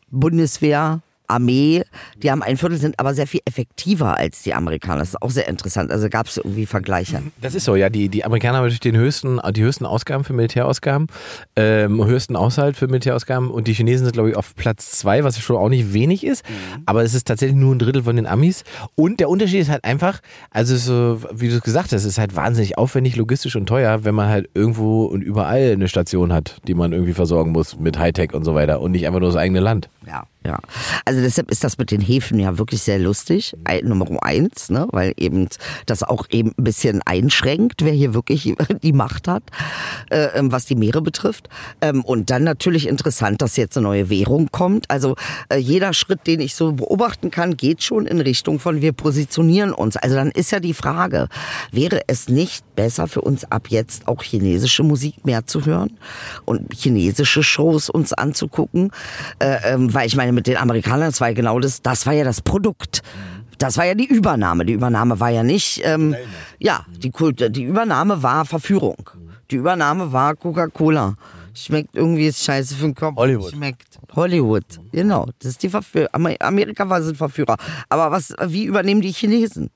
[0.10, 1.02] Bundeswehr
[1.32, 1.84] Armee,
[2.22, 5.00] die haben ein Viertel, sind aber sehr viel effektiver als die Amerikaner.
[5.00, 5.92] Das ist auch sehr interessant.
[5.92, 7.22] Also gab es irgendwie Vergleiche.
[7.42, 7.90] Das ist so, ja.
[7.90, 11.08] Die, die Amerikaner haben natürlich den höchsten, die höchsten Ausgaben für Militärausgaben,
[11.56, 15.40] ähm, höchsten Aushalt für Militärausgaben und die Chinesen sind, glaube ich, auf Platz zwei, was
[15.40, 16.48] schon auch nicht wenig ist.
[16.48, 16.84] Mhm.
[16.86, 18.64] Aber es ist tatsächlich nur ein Drittel von den Amis.
[18.96, 22.18] Und der Unterschied ist halt einfach, also so, wie du es gesagt hast, es ist
[22.18, 26.58] halt wahnsinnig aufwendig, logistisch und teuer, wenn man halt irgendwo und überall eine Station hat,
[26.68, 29.38] die man irgendwie versorgen muss mit Hightech und so weiter und nicht einfach nur das
[29.38, 29.90] eigene Land.
[30.06, 30.26] Ja.
[30.44, 30.58] Ja,
[31.06, 33.56] also deshalb ist das mit den Häfen ja wirklich sehr lustig.
[33.84, 34.88] Nummer eins, ne?
[34.92, 35.48] weil eben
[35.86, 39.44] das auch eben ein bisschen einschränkt, wer hier wirklich die Macht hat,
[40.10, 41.48] äh, ähm, was die Meere betrifft.
[41.80, 44.90] Ähm, und dann natürlich interessant, dass jetzt eine neue Währung kommt.
[44.90, 45.16] Also
[45.50, 49.74] äh, jeder Schritt, den ich so beobachten kann, geht schon in Richtung von wir positionieren
[49.74, 49.96] uns.
[49.96, 51.28] Also dann ist ja die Frage,
[51.72, 56.00] wäre es nicht besser für uns ab jetzt auch chinesische Musik mehr zu hören
[56.46, 58.92] und chinesische Shows uns anzugucken?
[59.38, 62.14] Äh, ähm, weil ich meine, mit den Amerikanern, das war ja genau das, das war
[62.14, 63.02] ja das Produkt.
[63.58, 64.66] Das war ja die Übernahme.
[64.66, 66.16] Die Übernahme war ja nicht, ähm,
[66.58, 67.12] ja, die,
[67.50, 69.10] die Übernahme war Verführung.
[69.52, 71.16] Die Übernahme war Coca-Cola.
[71.54, 73.18] Schmeckt irgendwie scheiße für den Kopf.
[73.18, 73.52] Hollywood.
[73.52, 74.00] Schmeckt.
[74.16, 74.64] Hollywood.
[74.92, 75.28] Genau.
[75.40, 76.10] Das ist die Verführer.
[76.14, 77.58] Amerika war sind Verführer.
[77.90, 79.70] Aber was, wie übernehmen die Chinesen?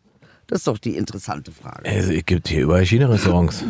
[0.47, 1.86] Das ist doch die interessante Frage.
[1.86, 3.66] Es gibt hier überall China-Restaurants.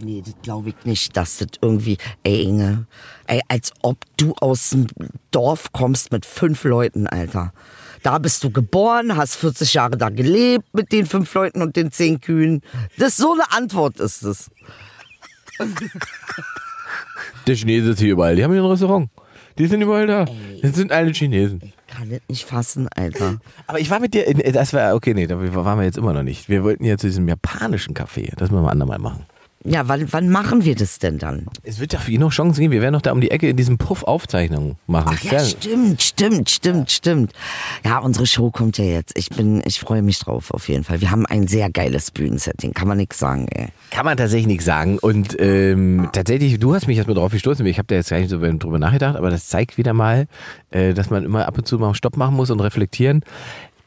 [0.00, 2.86] Nee, das glaube ich nicht, dass das irgendwie, ey Inge,
[3.26, 4.86] ey, als ob du aus dem
[5.30, 7.52] Dorf kommst mit fünf Leuten, Alter.
[8.02, 11.90] Da bist du geboren, hast 40 Jahre da gelebt mit den fünf Leuten und den
[11.90, 12.62] zehn Kühen.
[12.98, 14.50] Das ist so eine Antwort ist es.
[17.46, 18.36] Der Chinese ist hier überall.
[18.36, 19.08] Die haben hier ein Restaurant.
[19.58, 20.26] Die sind überall da.
[20.62, 21.72] Das sind alle Chinesen.
[21.86, 23.40] Kann das nicht fassen, Alter.
[23.66, 26.12] Aber ich war mit dir, in, das war, okay, nee, da waren wir jetzt immer
[26.12, 26.48] noch nicht.
[26.48, 28.34] Wir wollten ja zu diesem japanischen Café.
[28.36, 29.24] Das müssen wir ein andermal machen.
[29.68, 31.46] Ja, wann, wann machen wir das denn dann?
[31.64, 32.72] Es wird ja für ihn noch Chancen geben.
[32.72, 35.16] Wir werden noch da um die Ecke in diesem Puff Aufzeichnungen machen.
[35.18, 37.32] Ach ja, stimmt, stimmt, stimmt, stimmt.
[37.84, 39.18] Ja, unsere Show kommt ja jetzt.
[39.18, 41.00] Ich bin, ich freue mich drauf auf jeden Fall.
[41.00, 43.68] Wir haben ein sehr geiles Bühnensetting, kann man nichts sagen, ey.
[43.90, 44.98] Kann man tatsächlich nichts sagen.
[44.98, 47.66] Und ähm, tatsächlich, du hast mich jetzt mal drauf gestoßen.
[47.66, 50.26] Ich habe da jetzt gar nicht so drüber nachgedacht, aber das zeigt wieder mal,
[50.70, 53.22] äh, dass man immer ab und zu mal Stopp machen muss und reflektieren.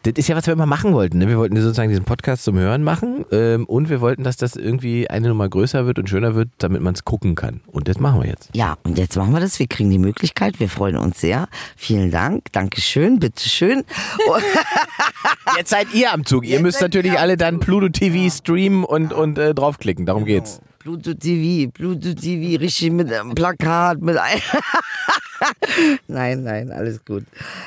[0.03, 1.17] Das ist ja, was wir immer machen wollten.
[1.17, 1.27] Ne?
[1.27, 5.09] Wir wollten sozusagen diesen Podcast zum Hören machen ähm, und wir wollten, dass das irgendwie
[5.09, 7.59] eine Nummer größer wird und schöner wird, damit man es gucken kann.
[7.67, 8.49] Und das machen wir jetzt.
[8.53, 9.59] Ja, und jetzt machen wir das.
[9.59, 10.59] Wir kriegen die Möglichkeit.
[10.61, 11.49] Wir freuen uns sehr.
[11.75, 12.45] Vielen Dank.
[12.53, 13.19] Dankeschön.
[13.19, 13.83] Bitteschön.
[15.57, 16.45] jetzt seid ihr am Zug.
[16.45, 20.05] Ihr Jetzt müsst natürlich alle dann Pluto TV streamen und, und äh, draufklicken.
[20.05, 20.39] Darum Genau.
[20.39, 20.61] geht's.
[20.79, 24.39] Pluto TV, Pluto TV, richtig mit einem Plakat, mit ein
[26.07, 27.25] Nein, nein, alles gut.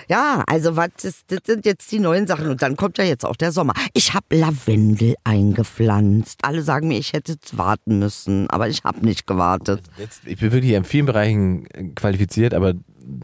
[0.09, 3.25] Ja, also was ist, das sind jetzt die neuen Sachen und dann kommt ja jetzt
[3.25, 3.75] auch der Sommer.
[3.93, 6.41] Ich habe Lavendel eingepflanzt.
[6.43, 9.83] Alle sagen mir, ich hätte warten müssen, aber ich habe nicht gewartet.
[9.99, 12.75] Jetzt, ich bin wirklich in vielen Bereichen qualifiziert, aber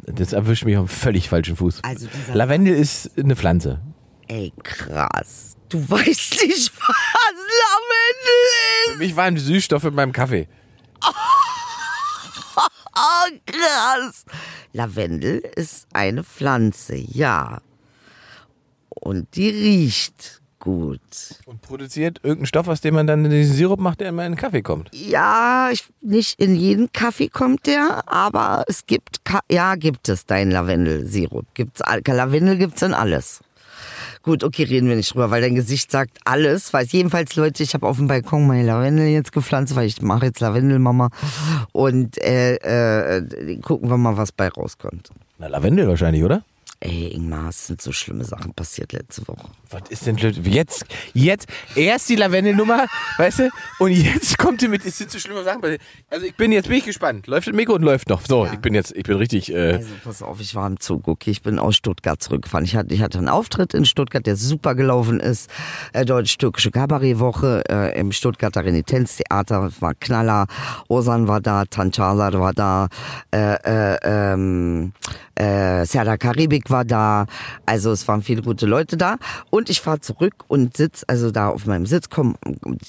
[0.07, 1.81] das erwischt mich auf einem völlig falschen Fuß.
[1.83, 3.81] Also Lavendel ist eine Pflanze.
[4.27, 5.58] Ey, krass.
[5.69, 10.49] Du weißt nicht, was Lavendel Für mich waren Süßstoffe in meinem Kaffee.
[13.01, 14.25] Oh, krass.
[14.73, 17.61] Lavendel ist eine Pflanze, ja.
[18.89, 21.01] Und die riecht gut.
[21.47, 24.35] Und produziert irgendeinen Stoff, aus dem man dann in diesen Sirup macht, der in meinen
[24.35, 24.91] Kaffee kommt.
[24.93, 30.27] Ja, ich, nicht in jeden Kaffee kommt der, aber es gibt, Ka ja, gibt es
[30.27, 31.47] deinen Lavendelsirup.
[31.55, 33.41] Gibt's, Lavendel gibt's in alles.
[34.23, 36.73] Gut, okay, reden wir nicht drüber, weil dein Gesicht sagt alles.
[36.73, 40.27] Weiß jedenfalls, Leute, ich habe auf dem Balkon meine Lavendel jetzt gepflanzt, weil ich mache
[40.27, 41.11] jetzt Lavendelmama.
[41.73, 42.57] Und äh,
[43.17, 45.11] äh, gucken wir mal, was bei rauskommt.
[45.39, 46.43] Na, Lavendel wahrscheinlich, oder?
[46.81, 49.49] Ey, Ingmar, es sind so schlimme Sachen passiert letzte Woche.
[49.71, 50.17] Was ist denn?
[50.17, 53.51] Jetzt, jetzt, erst die Lavendelnummer, weißt du?
[53.81, 55.61] Und jetzt kommt ihr mit, es sind so schlimme Sachen.
[55.61, 55.81] passiert.
[56.09, 57.27] Also ich bin, jetzt bin ich gespannt.
[57.27, 58.25] Läuft das Mikro und läuft noch.
[58.25, 61.09] So, ich bin jetzt, ich bin richtig, äh, Also pass auf, ich war im Zug,
[61.09, 62.65] okay, ich bin aus Stuttgart zurückgefahren.
[62.65, 65.51] Ich hatte, ich hatte einen Auftritt in Stuttgart, der super gelaufen ist.
[65.93, 70.47] Äh, Deutsch-Türkische Kabarettwoche äh, im Stuttgarter Renitenztheater, war Knaller.
[70.87, 72.87] Osan war da, Tanchalar war da,
[73.35, 74.93] äh, äh, ähm,
[75.35, 77.27] äh, Serda Karibik war da.
[77.67, 79.17] Also es waren viele gute Leute da.
[79.51, 82.11] Und ich fahre zurück und sitz also da auf meinem Sitz.
[82.11, 82.37] Komm,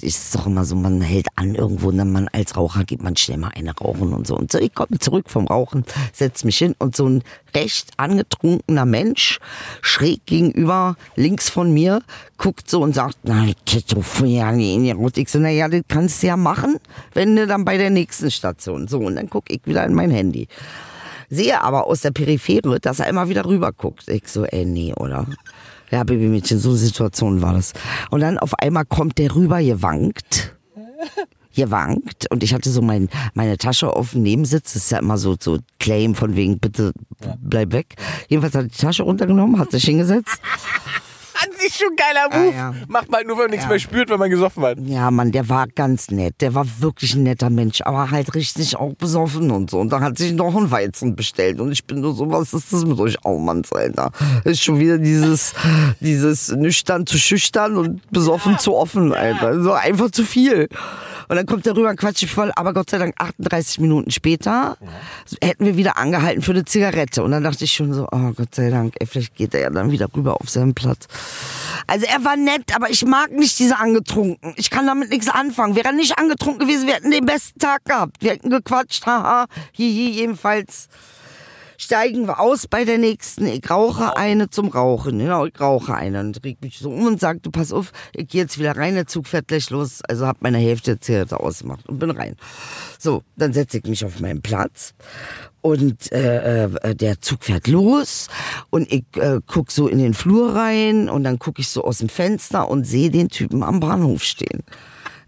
[0.02, 3.16] ist doch immer so, man hält an irgendwo und dann man als Raucher geht man
[3.16, 4.36] schnell mal eine rauchen und so.
[4.36, 7.24] Und so, ich komme zurück vom Rauchen, setz mich hin und so ein
[7.56, 9.40] recht angetrunkener Mensch
[9.82, 12.02] schräg gegenüber, links von mir,
[12.38, 13.46] guckt so und sagt, na,
[15.18, 16.78] ich so, naja, das kannst du ja machen,
[17.14, 18.88] wenn du dann bei der nächsten Station.
[18.88, 20.48] So, und dann guck ich wieder in mein Handy.
[21.30, 24.08] Sehe aber aus der Peripherie, dass er immer wieder rüber guckt.
[24.08, 25.28] Ich so, ey, nee, oder?
[25.92, 27.74] Ja, Babymädchen, so eine Situation war das.
[28.10, 30.56] Und dann auf einmal kommt der rüber gewankt.
[31.56, 32.28] Gewankt.
[32.30, 34.74] Und ich hatte so mein, meine Tasche auf dem Nebensitz.
[34.74, 36.94] Das ist ja immer so, so Claim von wegen, bitte
[37.40, 37.96] bleib weg.
[38.28, 40.40] Jedenfalls hat er die Tasche runtergenommen, hat sich hingesetzt.
[41.42, 42.56] An sich schon geiler Move.
[42.56, 42.74] ja.
[42.88, 44.78] Macht man nur, wenn man nichts mehr spürt, wenn man gesoffen hat.
[44.82, 46.36] Ja, Mann, der war ganz nett.
[46.42, 49.80] Der war wirklich ein netter Mensch, aber halt richtig auch besoffen und so.
[49.80, 51.60] Und da hat sich noch ein Weizen bestellt.
[51.60, 54.12] Und ich bin nur so, was ist das mit euch Aumanns, Alter?
[54.44, 55.54] Ist schon wieder dieses,
[56.00, 59.62] dieses nüchtern zu schüchtern und besoffen zu offen, Alter.
[59.62, 60.68] So einfach zu viel.
[61.30, 64.78] Und dann kommt er rüber, quatscht mich voll, aber Gott sei Dank 38 Minuten später
[65.42, 67.24] hätten wir wieder angehalten für eine Zigarette.
[67.24, 69.70] Und dann dachte ich schon so, oh Gott sei Dank, ey, vielleicht geht er ja
[69.70, 71.08] dann wieder rüber auf seinen Platz.
[71.86, 74.54] Also er war nett, aber ich mag nicht diese angetrunken.
[74.58, 75.76] Ich kann damit nichts anfangen.
[75.76, 78.18] Wäre er nicht angetrunken gewesen, wir hätten den besten Tag gehabt.
[78.22, 80.90] Wir hätten gequatscht, haha, hihi, jedenfalls
[81.80, 83.48] steigen wir aus bei der nächsten.
[83.48, 85.18] Ich rauche eine zum Rauchen.
[85.18, 88.42] Genau, ich rauche eine und reg mich so um und sagte, pass auf, ich gehe
[88.42, 90.02] jetzt wieder rein, der Zug fährt gleich los.
[90.08, 92.36] Also hab meine Hälfte Zigarette ausgemacht und bin rein.
[93.00, 94.94] So, dann setze ich mich auf meinen Platz
[95.62, 98.28] und äh, äh, der Zug fährt los
[98.70, 102.00] und ich äh, guck so in den Flur rein und dann gucke ich so aus
[102.00, 104.64] dem Fenster und sehe den Typen am Bahnhof stehen.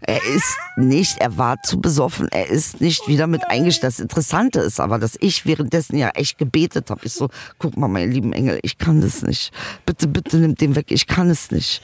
[0.04, 3.88] Er ist nicht, er war zu besoffen, er ist nicht wieder mit eingestiegen.
[3.88, 7.00] Das Interessante ist aber, dass ich währenddessen ja echt gebetet habe.
[7.04, 7.28] Ich so,
[7.58, 9.52] guck mal, meine lieben Engel, ich kann das nicht.
[9.86, 11.82] Bitte, bitte nimm den weg, ich kann es nicht.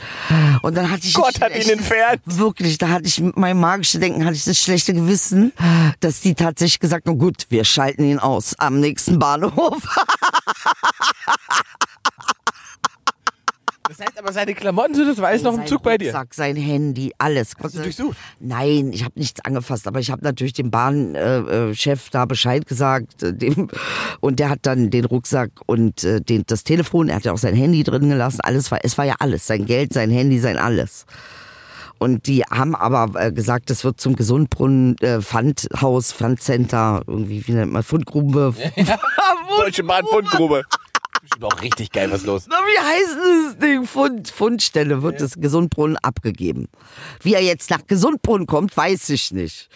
[0.63, 2.21] Und dann hatte ich Gott hat ihn entfernt.
[2.25, 5.53] Wirklich, da hatte ich mit meinem magischen Denken hatte ich das schlechte Gewissen,
[6.01, 9.83] dass die tatsächlich gesagt haben, gut, wir schalten ihn aus am nächsten Bahnhof.
[13.89, 16.09] Das heißt aber, seine Klamotten sind das weiß noch im Zug bei dir.
[16.09, 17.53] Rucksack, sein Handy, alles.
[17.63, 18.17] Hast du durchsucht?
[18.39, 22.67] Nein, ich habe nichts angefasst, aber ich habe natürlich dem Bahnchef äh, Chef da Bescheid
[22.67, 23.23] gesagt.
[23.23, 23.69] Äh, dem,
[24.21, 27.39] und der hat dann den Rucksack und äh, den, das Telefon, er hat ja auch
[27.39, 28.41] sein Handy drin gelassen.
[28.43, 31.07] Alles war, es war ja alles, sein Geld, sein Handy, sein alles.
[31.99, 37.53] Und die haben aber äh, gesagt, das wird zum Gesundbrunnen, äh, Pfandhaus, Pfandcenter, irgendwie, wie
[37.53, 38.55] nennt man, Fundgrube.
[39.59, 40.63] Deutsche Bahn Fundgrube.
[41.29, 42.47] Bestimmt auch richtig geil, was los.
[42.49, 43.17] Na, wie heißt
[43.53, 43.85] das Ding?
[43.85, 46.69] Fund, Fundstelle wird das Gesundbrunnen abgegeben.
[47.21, 49.69] Wie er jetzt nach Gesundbrunnen kommt, weiß ich nicht.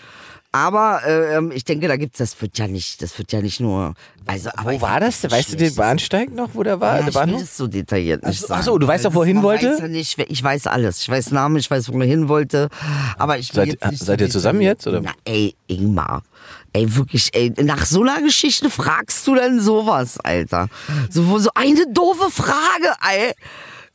[0.55, 3.95] Aber ähm, ich denke, da gibt's, das wird ja nicht, das wird ja nicht nur.
[4.27, 5.29] Also, aber Wo war das?
[5.29, 6.97] Weißt du den Bahnsteig noch, wo der war?
[6.97, 7.43] Ja, der ich will Bahnhof?
[7.43, 8.61] es so detailliert nicht so, sagen.
[8.61, 9.71] ach so, du weißt doch, wo hin Man wollte?
[9.73, 11.01] Weiß ja nicht, ich weiß alles.
[11.01, 12.69] Ich weiß Namen, ich weiß, wo er hin wollte.
[13.17, 15.01] Aber ich Seid- nicht seid so ihr zusammen jetzt, oder?
[15.01, 16.23] Na, ey, Ingmar.
[16.75, 20.69] Ey, wirklich, ey, nach so einer Geschichte fragst du denn sowas, Alter?
[21.11, 23.33] So, so eine doofe Frage, ey.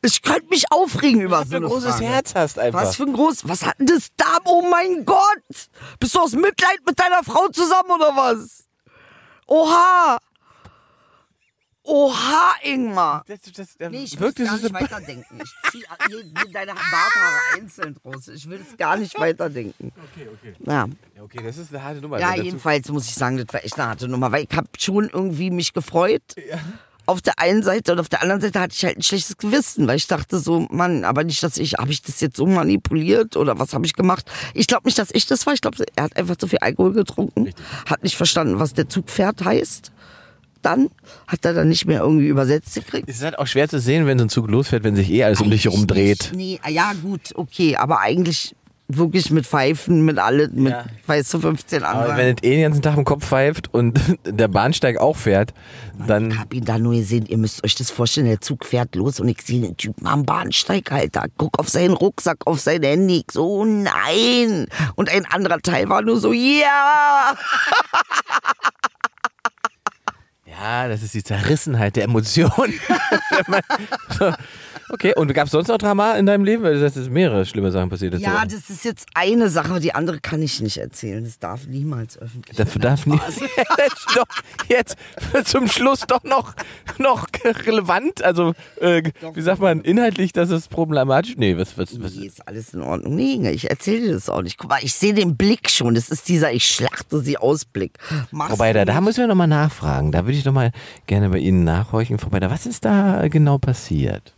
[0.02, 2.04] Ich könnte mich aufregen über so für ein eine großes Frage.
[2.06, 2.82] Herz hast einfach.
[2.82, 4.38] Was für ein groß, was hat denn das da?
[4.44, 5.68] Oh mein Gott!
[5.98, 8.64] Bist du aus Mitleid mit deiner Frau zusammen oder was?
[9.46, 10.18] Oha!
[11.90, 13.24] Oha, Ingmar!
[13.26, 15.40] Das, das, das, Nee, ich will gar nicht weiterdenken.
[15.42, 18.28] Ich zieh hier, hier deine Barthaare einzeln draus.
[18.28, 19.90] Ich will es gar nicht weiterdenken.
[20.12, 20.54] Okay, okay.
[20.66, 20.86] Ja,
[21.16, 22.18] Ja, okay, das ist eine harte Nummer.
[22.20, 25.08] ja jedenfalls muss ich sagen, das war echt eine harte Nummer, weil ich habe schon
[25.08, 26.22] irgendwie mich gefreut.
[27.08, 29.88] Auf der einen Seite und auf der anderen Seite hatte ich halt ein schlechtes Gewissen,
[29.88, 33.34] weil ich dachte so, Mann, aber nicht, dass ich, habe ich das jetzt so manipuliert
[33.34, 34.30] oder was habe ich gemacht?
[34.52, 35.54] Ich glaube nicht, dass ich das war.
[35.54, 37.50] Ich glaube, er hat einfach zu viel Alkohol getrunken,
[37.86, 39.90] hat nicht verstanden, was der Zug fährt heißt.
[40.60, 40.90] Dann
[41.26, 43.08] hat er dann nicht mehr irgendwie übersetzt gekriegt.
[43.08, 45.24] Es ist halt auch schwer zu sehen, wenn so ein Zug losfährt, wenn sich eh
[45.24, 46.32] alles um dich herum dreht.
[46.34, 48.54] Nee, ja gut, okay, aber eigentlich
[48.90, 50.86] wirklich mit Pfeifen, mit alle, mit, Ja.
[51.06, 52.16] weißt du, 15 Aber anderen.
[52.16, 55.52] wenn es eh den ganzen Tag im Kopf pfeift und der Bahnsteig auch fährt,
[55.98, 56.38] Ich dann.
[56.38, 59.28] hab ihn da nur gesehen, ihr müsst euch das vorstellen, der Zug fährt los und
[59.28, 61.26] ich sehe den Typen am Bahnsteig, Alter.
[61.36, 63.18] Guck auf seinen Rucksack, auf sein Handy.
[63.28, 64.66] Ich So, nein.
[64.96, 67.34] Und ein anderer Teil war nur so, ja.
[70.46, 72.74] Ja, das ist die Zerrissenheit der Emotionen.
[74.90, 76.62] Okay, und gab es sonst noch Drama in deinem Leben?
[76.62, 78.14] Weil das ist mehrere schlimme Sachen passiert.
[78.18, 81.22] Ja, das ist jetzt eine Sache, die andere kann ich nicht erzählen.
[81.24, 83.06] Das darf niemals öffentlich Das darf.
[83.06, 84.26] Jetzt doch
[84.68, 84.96] jetzt
[85.44, 86.54] zum Schluss doch noch,
[86.98, 88.22] noch relevant.
[88.22, 89.02] Also, äh,
[89.34, 91.36] wie sagt man, inhaltlich, das ist problematisch.
[91.36, 92.14] Nee, was, was, was.
[92.14, 93.14] Nee, ist alles in Ordnung.
[93.14, 94.58] Nee, ich erzähle dir das auch nicht.
[94.58, 95.94] Guck mal, ich sehe den Blick schon.
[95.94, 97.98] Das ist dieser Ich schlachte sie Ausblick.
[98.30, 100.12] Machst Wobei, da, du da müssen wir nochmal nachfragen.
[100.12, 100.72] Da würde ich nochmal
[101.06, 102.18] gerne bei Ihnen nachhorchen.
[102.18, 104.34] Vorbei, da, was ist da genau passiert?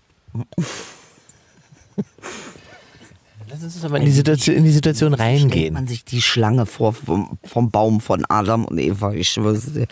[3.48, 5.74] Lass uns mal in die Situation, in die Situation stellt reingehen.
[5.74, 9.12] man sich die Schlange vor vom, vom Baum von Adam und Eva.
[9.12, 9.88] Ich schwöre es dir.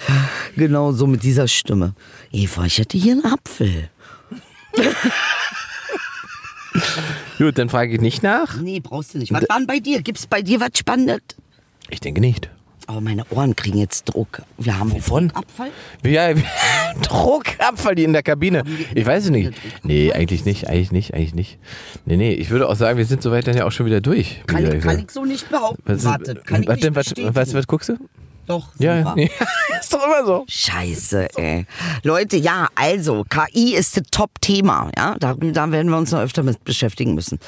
[0.57, 1.95] Genau so mit dieser Stimme.
[2.31, 3.91] Eva, ich hätte hier einen Apfel.
[7.39, 8.61] Gut, dann frage ich nicht nach.
[8.61, 9.33] Nee, brauchst du nicht.
[9.33, 10.03] Was war denn bei dir?
[10.03, 11.23] Gibt's bei dir was Spannendes?
[11.91, 12.51] Ich denke nicht.
[12.89, 14.41] Aber meine Ohren kriegen jetzt Druck.
[14.57, 15.31] Wir haben Wovon?
[15.33, 15.69] Abfall?
[16.07, 16.33] Ja,
[17.03, 18.63] Druckabfall die in der Kabine.
[18.95, 19.53] Ich weiß es nicht.
[19.83, 21.59] Nee, eigentlich nicht, eigentlich nicht, eigentlich nicht.
[22.07, 24.43] Nee, nee, ich würde auch sagen, wir sind soweit dann ja auch schon wieder durch.
[24.47, 25.83] Kann, ich, kann ich so nicht behaupten.
[25.85, 27.35] Was, Warte, kann ich warte, nicht warte, bestätigen.
[27.35, 27.99] was, was guckst du?
[28.49, 29.15] Doch, Ja, super.
[29.21, 29.29] ja.
[29.81, 30.45] ist doch immer so.
[30.49, 31.67] Scheiße, ey.
[32.03, 35.17] Leute, ja, also, KI ist das Top-Thema, ja.
[35.21, 37.39] Da, da werden wir uns noch öfter mit beschäftigen müssen.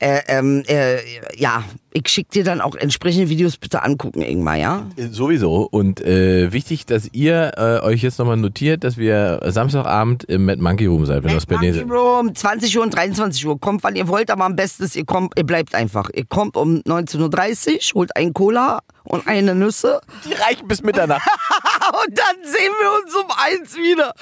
[0.00, 0.98] Äh, ähm, äh,
[1.36, 4.86] ja, ich schick dir dann auch entsprechende Videos bitte angucken, Ingmar, ja?
[4.96, 5.66] Äh, Sowieso.
[5.70, 10.60] Und äh, wichtig, dass ihr äh, euch jetzt nochmal notiert, dass wir Samstagabend im Mad
[10.60, 13.58] Monkey Room seid, wenn das bei Monkey dir Room, 20 Uhr und 23 Uhr.
[13.58, 16.10] Kommt, wann ihr wollt, aber am besten ist, ihr kommt, ihr bleibt einfach.
[16.12, 21.26] Ihr kommt um 19.30 Uhr, holt einen Cola und eine Nüsse Die reichen bis Mitternacht.
[22.06, 24.14] und dann sehen wir uns um eins wieder.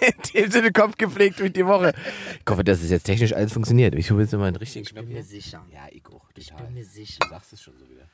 [0.00, 1.92] In dem Sinne kommt gepflegt durch die Woche.
[2.44, 3.94] Ich hoffe, dass es jetzt technisch alles funktioniert.
[3.94, 5.04] Ich hole jetzt mal einen richtigen Schnapp.
[5.06, 5.64] Bin mir sicher.
[5.72, 6.24] Ja, ich auch.
[6.36, 7.18] Ich bin mir sicher.
[7.20, 8.04] Du sagst es schon so wieder.